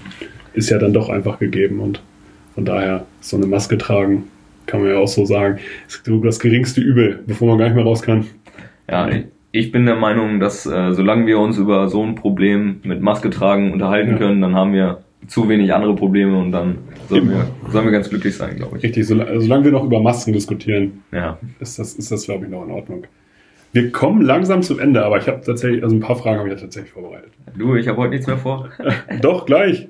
[0.54, 1.80] ist ja dann doch einfach gegeben.
[1.80, 2.02] Und
[2.56, 4.24] von daher so eine Maske tragen,
[4.66, 7.76] kann man ja auch so sagen, ist so das geringste Übel, bevor man gar nicht
[7.76, 8.26] mehr raus kann.
[8.90, 9.10] Ja,
[9.52, 13.30] ich- bin der Meinung, dass äh, solange wir uns über so ein Problem mit Maske
[13.30, 14.18] tragen unterhalten Ja.
[14.18, 16.78] können, dann haben wir zu wenig andere Probleme und dann
[17.10, 18.84] sollen wir, sollen wir ganz glücklich sein, glaube ich.
[18.84, 21.40] Richtig, sol solange wir noch über Masken diskutieren, Ja.
[21.60, 23.04] ist das, ist das glaube ich, noch in Ordnung.
[23.74, 26.60] Wir kommen langsam zum Ende, aber ich habe tatsächlich, also ein paar Fragen habe ich
[26.60, 27.32] tatsächlich vorbereitet.
[27.58, 28.70] Du, ich habe heute nichts mehr vor.
[29.22, 29.90] Doch, gleich.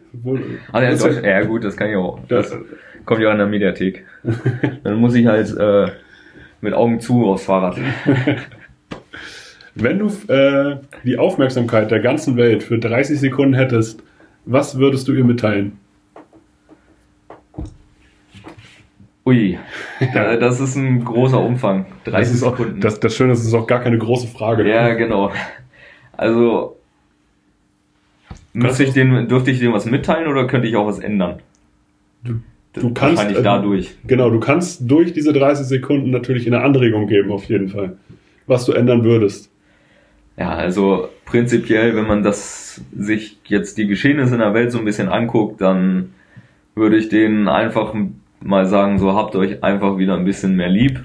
[0.71, 2.19] Ah, ja, ja gut, das kann ich auch.
[2.27, 2.59] Das, Das
[3.05, 4.05] kommt ja in der Mediathek.
[4.83, 5.91] Dann muss ich halt äh,
[6.61, 7.77] mit Augen zu aufs Fahrrad.
[9.75, 14.01] Wenn du äh, die Aufmerksamkeit der ganzen Welt für 30 Sekunden hättest,
[14.45, 15.79] was würdest du ihr mitteilen?
[19.25, 19.57] Ui,
[19.99, 20.37] ja.
[20.37, 21.87] das ist ein großer Umfang.
[22.05, 22.77] 30 das Sekunden.
[22.77, 24.69] Auch, das, das Schöne ist, es ist auch gar keine große Frage.
[24.69, 25.31] Ja, genau.
[26.15, 26.77] Also,
[28.53, 31.39] müsste ich den, dürfte ich dem was mitteilen oder könnte ich auch was ändern?
[32.23, 32.35] Du,
[32.73, 33.17] du kannst.
[33.17, 33.95] Wahrscheinlich äh, dadurch.
[34.05, 37.97] Genau, du kannst durch diese 30 Sekunden natürlich eine Anregung geben, auf jeden Fall.
[38.45, 39.49] Was du ändern würdest.
[40.37, 44.85] Ja, also prinzipiell, wenn man das sich jetzt die Geschehnisse in der Welt so ein
[44.85, 46.13] bisschen anguckt, dann
[46.75, 47.93] würde ich denen einfach
[48.41, 51.03] mal sagen, so habt euch einfach wieder ein bisschen mehr lieb.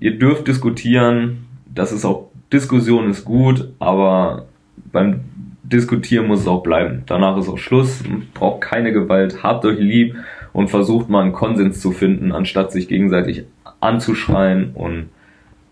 [0.00, 4.46] Ihr dürft diskutieren, das ist auch, Diskussion ist gut, aber
[4.92, 5.20] beim
[5.62, 7.02] Diskutieren muss es auch bleiben.
[7.06, 10.14] Danach ist auch Schluss, braucht keine Gewalt, habt euch lieb
[10.52, 13.44] und versucht mal einen Konsens zu finden, anstatt sich gegenseitig
[13.80, 15.10] anzuschreien und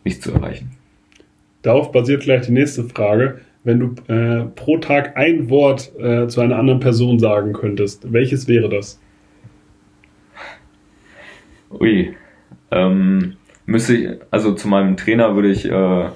[0.05, 0.73] nichts zu erreichen.
[1.63, 3.41] Darauf basiert gleich die nächste Frage.
[3.65, 8.47] Wenn du äh, pro Tag ein Wort äh, zu einer anderen Person sagen könntest, welches
[8.47, 9.01] wäre das?
[11.71, 12.15] Ui.
[12.71, 13.37] Ähm,
[13.67, 16.09] müsste ich, also zu meinem Trainer würde ich, äh,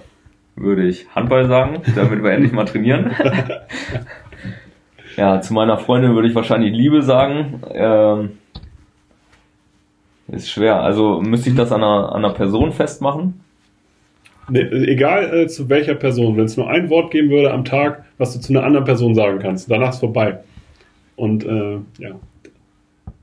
[0.57, 3.13] würde ich Handball sagen, damit wir endlich mal trainieren.
[5.17, 7.63] ja, zu meiner Freundin würde ich wahrscheinlich Liebe sagen.
[7.73, 8.31] Ähm,
[10.29, 10.81] ist schwer.
[10.83, 13.41] Also müsste ich das an einer, an einer Person festmachen?
[14.49, 18.05] Nee, egal äh, zu welcher Person, wenn es nur ein Wort geben würde am Tag,
[18.19, 20.41] was du zu einer anderen Person sagen kannst, danach ist vorbei.
[21.17, 22.11] Und äh, ja.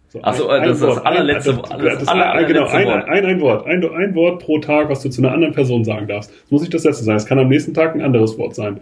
[0.10, 1.70] So, Achso, ein, das ist das allerletzte Wort.
[1.70, 3.66] Das, aller, genau, ein, ein, ein, Wort.
[3.68, 6.32] Ein, ein Wort pro Tag, was du zu einer anderen Person sagen darfst.
[6.32, 7.18] Das muss nicht das letzte sein.
[7.18, 8.80] Es kann am nächsten Tag ein anderes Wort sein.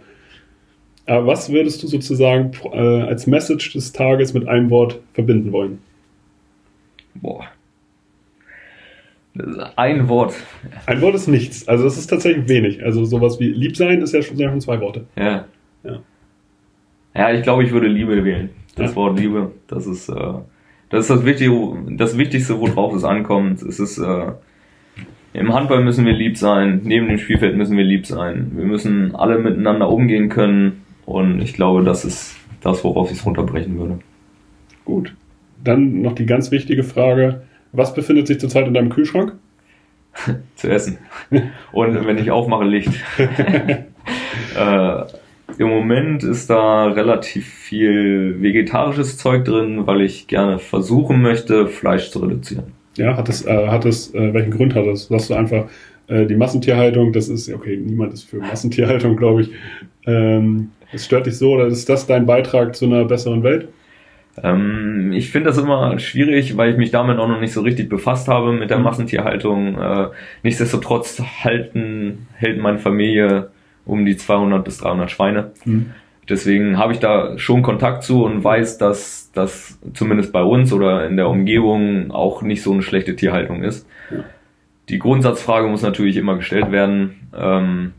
[1.06, 5.78] Aber was würdest du sozusagen äh, als Message des Tages mit einem Wort verbinden wollen?
[7.14, 7.46] Boah.
[9.76, 10.34] Ein Wort.
[10.86, 11.68] Ein Wort ist nichts.
[11.68, 12.84] Also das ist tatsächlich wenig.
[12.84, 15.04] Also sowas wie lieb sein ist ja schon, ja schon zwei Worte.
[15.16, 15.44] Ja.
[15.84, 16.02] Ja,
[17.14, 18.50] ja ich glaube, ich würde Liebe wählen.
[18.76, 18.96] Das ja.
[18.96, 20.34] Wort Liebe, das ist, äh,
[20.90, 21.52] das ist das Wichtige,
[21.90, 23.62] das Wichtigste, worauf es ankommt.
[23.62, 24.32] Es ist, äh,
[25.32, 28.52] im Handball müssen wir lieb sein, neben dem Spielfeld müssen wir lieb sein.
[28.54, 33.26] Wir müssen alle miteinander umgehen können und ich glaube, das ist das, worauf ich es
[33.26, 33.98] runterbrechen würde.
[34.84, 35.14] Gut.
[35.62, 39.34] Dann noch die ganz wichtige Frage, was befindet sich zurzeit in deinem Kühlschrank?
[40.54, 40.98] Zu essen.
[41.72, 42.92] Und wenn ich aufmache, Licht.
[43.18, 45.04] äh,
[45.58, 52.10] Im Moment ist da relativ viel vegetarisches Zeug drin, weil ich gerne versuchen möchte, Fleisch
[52.10, 52.72] zu reduzieren.
[52.96, 55.08] Ja, hat das, äh, hat das, äh, welchen Grund hat das?
[55.08, 55.66] Sagst du einfach,
[56.08, 59.50] äh, die Massentierhaltung, das ist, okay, niemand ist für Massentierhaltung, glaube ich.
[60.06, 63.68] Ähm, das stört dich so oder ist das dein Beitrag zu einer besseren Welt?
[64.42, 67.88] Ähm, ich finde das immer schwierig, weil ich mich damit auch noch nicht so richtig
[67.88, 68.84] befasst habe mit der mhm.
[68.84, 69.78] Massentierhaltung.
[69.78, 70.08] Äh,
[70.42, 73.50] nichtsdestotrotz halten, hält meine Familie
[73.86, 75.52] um die 200 bis 300 Schweine.
[75.64, 75.92] Mhm.
[76.28, 81.06] Deswegen habe ich da schon Kontakt zu und weiß, dass das zumindest bei uns oder
[81.06, 83.86] in der Umgebung auch nicht so eine schlechte Tierhaltung ist.
[84.88, 87.28] Die Grundsatzfrage muss natürlich immer gestellt werden.
[87.36, 87.92] Ähm,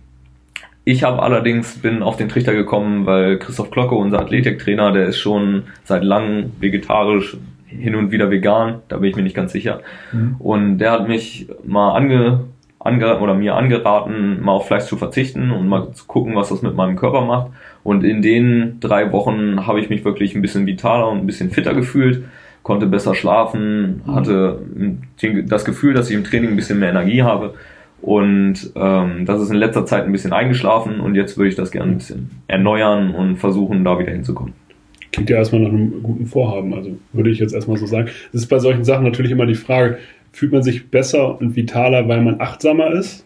[0.83, 5.19] ich habe allerdings bin auf den Trichter gekommen, weil Christoph Glocke, unser Athletiktrainer, der ist
[5.19, 9.81] schon seit langem vegetarisch, hin und wieder vegan, da bin ich mir nicht ganz sicher.
[10.13, 10.35] Mhm.
[10.39, 12.45] Und der hat mich mal ange,
[12.79, 16.61] ange oder mir angeraten, mal auf Fleisch zu verzichten und mal zu gucken, was das
[16.61, 17.51] mit meinem Körper macht.
[17.83, 21.49] Und in den drei Wochen habe ich mich wirklich ein bisschen vitaler und ein bisschen
[21.49, 22.23] fitter gefühlt,
[22.63, 24.15] konnte besser schlafen, mhm.
[24.15, 24.59] hatte
[25.45, 27.53] das Gefühl, dass ich im Training ein bisschen mehr Energie habe
[28.01, 31.71] und ähm, das ist in letzter Zeit ein bisschen eingeschlafen und jetzt würde ich das
[31.71, 34.53] gerne ein bisschen erneuern und versuchen, da wieder hinzukommen.
[35.11, 38.09] Klingt ja erstmal nach einem guten Vorhaben, also würde ich jetzt erstmal so sagen.
[38.33, 39.97] Es ist bei solchen Sachen natürlich immer die Frage,
[40.37, 43.25] fühlt man sich besser und vitaler, weil man achtsamer ist?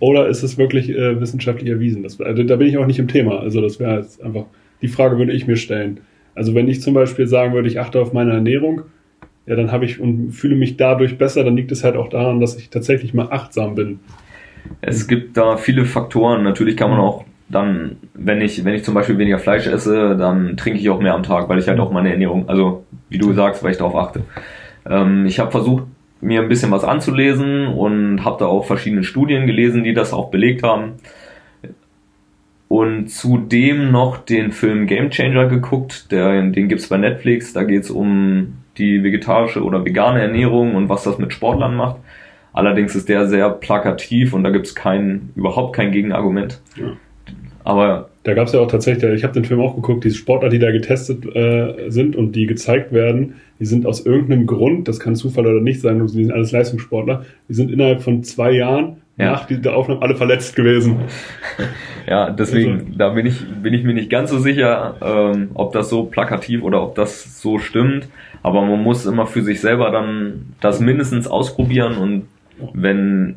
[0.00, 2.02] Oder ist es wirklich äh, wissenschaftlich erwiesen?
[2.02, 3.40] Das, also, da bin ich auch nicht im Thema.
[3.40, 4.44] Also das wäre jetzt einfach,
[4.82, 6.00] die Frage würde ich mir stellen.
[6.34, 8.82] Also wenn ich zum Beispiel sagen würde, ich achte auf meine Ernährung,
[9.46, 12.38] ja, dann habe ich und fühle mich dadurch besser, dann liegt es halt auch daran,
[12.38, 14.00] dass ich tatsächlich mal achtsam bin.
[14.82, 16.42] Es gibt da viele Faktoren.
[16.42, 20.58] Natürlich kann man auch dann, wenn ich, wenn ich zum Beispiel weniger Fleisch esse, dann
[20.58, 23.32] trinke ich auch mehr am Tag, weil ich halt auch meine Ernährung, also wie du
[23.32, 24.22] sagst, weil ich darauf achte.
[24.88, 25.84] Ähm, ich habe versucht,
[26.22, 30.30] mir ein bisschen was anzulesen und habe da auch verschiedene Studien gelesen, die das auch
[30.30, 30.94] belegt haben.
[32.68, 37.52] Und zudem noch den Film Game Changer geguckt, der, den gibt's bei Netflix.
[37.52, 41.96] Da geht's um die vegetarische oder vegane Ernährung und was das mit Sportlern macht.
[42.54, 46.62] Allerdings ist der sehr plakativ und da gibt es kein, überhaupt kein Gegenargument.
[46.76, 46.92] Ja.
[47.64, 50.48] Aber da gab es ja auch tatsächlich, ich habe den Film auch geguckt, diese Sportler,
[50.48, 55.00] die da getestet äh, sind und die gezeigt werden, die sind aus irgendeinem Grund, das
[55.00, 58.96] kann Zufall oder nicht sein, die sind alles Leistungssportler, die sind innerhalb von zwei Jahren
[59.16, 59.32] ja.
[59.32, 60.96] nach der Aufnahme alle verletzt gewesen.
[62.04, 62.86] Ja, deswegen, also.
[62.98, 66.64] da bin ich, bin ich mir nicht ganz so sicher, ähm, ob das so plakativ
[66.64, 68.08] oder ob das so stimmt.
[68.42, 72.24] Aber man muss immer für sich selber dann das mindestens ausprobieren und
[72.74, 73.36] wenn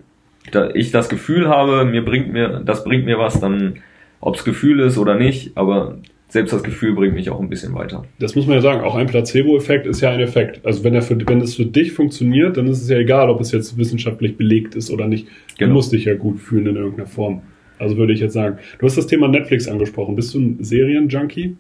[0.51, 3.75] da ich das Gefühl habe, mir bringt mir, das bringt mir was, dann
[4.19, 5.97] ob es Gefühl ist oder nicht, aber
[6.27, 8.03] selbst das Gefühl bringt mich auch ein bisschen weiter.
[8.19, 10.65] Das muss man ja sagen, auch ein Placebo-Effekt ist ja ein Effekt.
[10.65, 13.39] Also wenn er für, wenn es für dich funktioniert, dann ist es ja egal, ob
[13.39, 15.27] es jetzt wissenschaftlich belegt ist oder nicht.
[15.57, 15.69] Genau.
[15.69, 17.41] Du musst dich ja gut fühlen in irgendeiner Form.
[17.77, 18.57] Also würde ich jetzt sagen.
[18.79, 20.15] Du hast das Thema Netflix angesprochen.
[20.15, 21.55] Bist du ein Serienjunkie?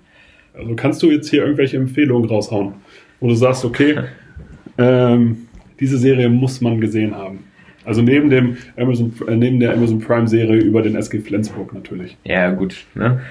[0.53, 2.73] Also kannst du jetzt hier irgendwelche Empfehlungen raushauen,
[3.19, 3.95] wo du sagst, okay,
[4.77, 5.47] ähm,
[5.79, 7.39] diese Serie muss man gesehen haben.
[7.85, 12.17] Also neben dem Amazon, äh, neben der Amazon Prime Serie über den SG Flensburg natürlich.
[12.23, 12.85] Ja, gut.
[12.95, 13.21] Ne?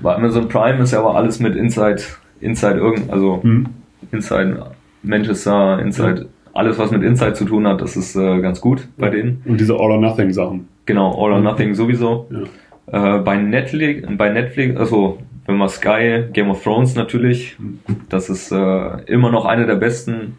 [0.00, 2.02] Bei Amazon Prime ist ja aber alles mit Inside,
[2.40, 3.66] Inside irgend, also hm.
[4.12, 4.70] Inside
[5.02, 6.26] Manchester, Inside, ja.
[6.52, 9.42] alles was mit Inside zu tun hat, das ist äh, ganz gut bei denen.
[9.44, 10.68] Und diese All or Nothing Sachen.
[10.86, 12.28] Genau, All or Nothing sowieso.
[12.30, 13.16] Ja.
[13.16, 17.80] Äh, bei Netflix, bei Netflix, also wenn man Sky, Game of Thrones natürlich, hm.
[18.08, 20.38] das ist äh, immer noch eine der besten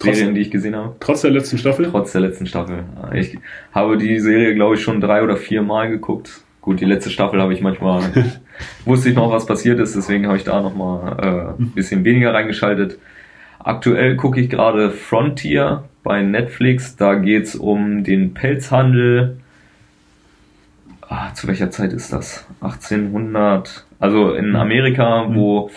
[0.00, 0.94] Serien, trotz, die ich gesehen habe.
[1.00, 1.88] Trotz der letzten Staffel?
[1.90, 2.84] Trotz der letzten Staffel.
[3.14, 3.38] Ich
[3.72, 6.42] habe die Serie, glaube ich, schon drei oder vier Mal geguckt.
[6.60, 8.02] Gut, die letzte Staffel habe ich manchmal,
[8.84, 12.34] wusste ich noch, was passiert ist, deswegen habe ich da nochmal äh, ein bisschen weniger
[12.34, 12.98] reingeschaltet.
[13.58, 16.96] Aktuell gucke ich gerade Frontier bei Netflix.
[16.96, 19.38] Da geht's um den Pelzhandel.
[21.08, 22.46] Ah, zu welcher Zeit ist das?
[22.60, 23.84] 1800.
[23.98, 25.70] Also in Amerika, wo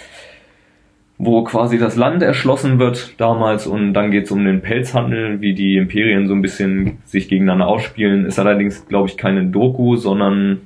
[1.24, 5.54] wo quasi das Land erschlossen wird damals und dann geht es um den Pelzhandel, wie
[5.54, 8.26] die Imperien so ein bisschen sich gegeneinander ausspielen.
[8.26, 10.62] Ist allerdings, glaube ich, keine Doku, sondern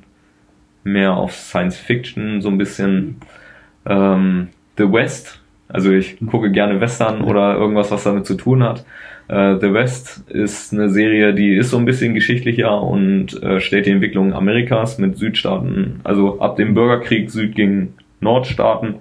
[0.85, 3.17] mehr auf Science Fiction so ein bisschen.
[3.85, 4.47] Ähm,
[4.77, 8.85] The West, also ich gucke gerne Western oder irgendwas, was damit zu tun hat.
[9.27, 13.85] Äh, The West ist eine Serie, die ist so ein bisschen geschichtlicher und äh, stellt
[13.85, 18.95] die Entwicklung Amerikas mit Südstaaten, also ab dem Bürgerkrieg Süd gegen Nordstaaten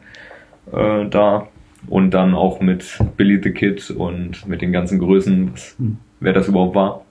[0.73, 1.49] äh, da
[1.89, 5.99] und dann auch mit Billy the Kid und mit den ganzen Größen, was, hm.
[6.21, 7.05] wer das überhaupt war.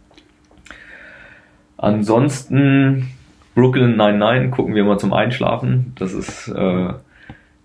[1.77, 3.07] Ansonsten
[3.55, 5.93] Brooklyn 99 gucken wir mal zum Einschlafen.
[5.99, 6.93] Das ist äh,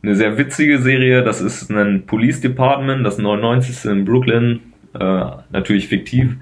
[0.02, 1.22] eine sehr witzige Serie.
[1.22, 3.90] Das ist ein Police Department, das 99.
[3.90, 4.60] in Brooklyn,
[4.98, 6.36] äh, natürlich fiktiv,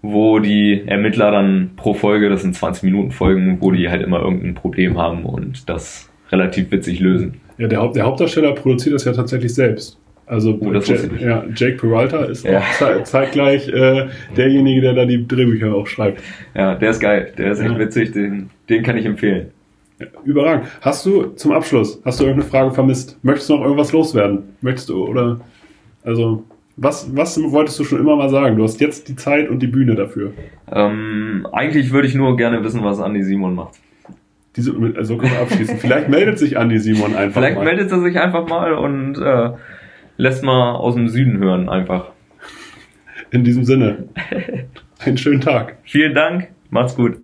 [0.00, 4.20] wo die Ermittler dann pro Folge, das sind 20 Minuten Folgen, wo die halt immer
[4.20, 7.41] irgendein Problem haben und das relativ witzig lösen.
[7.58, 9.98] Ja, der, Haupt, der Hauptdarsteller produziert das ja tatsächlich selbst.
[10.26, 12.60] Also oh, Jake, ja, Jake Peralta ist ja.
[12.60, 16.22] auch zeitgleich äh, derjenige, der da die Drehbücher auch schreibt.
[16.54, 17.78] Ja, der ist geil, der ist echt ja.
[17.78, 19.48] witzig, den, den kann ich empfehlen.
[20.24, 20.66] Überragend.
[20.80, 23.18] Hast du zum Abschluss, hast du irgendeine Frage vermisst?
[23.22, 24.44] Möchtest du noch irgendwas loswerden?
[24.60, 25.40] Möchtest du oder
[26.04, 26.44] also
[26.76, 28.56] was, was wolltest du schon immer mal sagen?
[28.56, 30.32] Du hast jetzt die Zeit und die Bühne dafür.
[30.70, 33.78] Ähm, eigentlich würde ich nur gerne wissen, was Andi Simon macht.
[34.56, 35.78] Diese, also können wir abschließen.
[35.78, 37.64] Vielleicht meldet sich Andi Simon einfach Vielleicht mal.
[37.64, 39.50] meldet er sich einfach mal und äh,
[40.16, 42.10] lässt mal aus dem Süden hören einfach.
[43.30, 44.08] In diesem Sinne.
[44.98, 45.76] Einen schönen Tag.
[45.84, 46.48] Vielen Dank.
[46.70, 47.16] Macht's gut.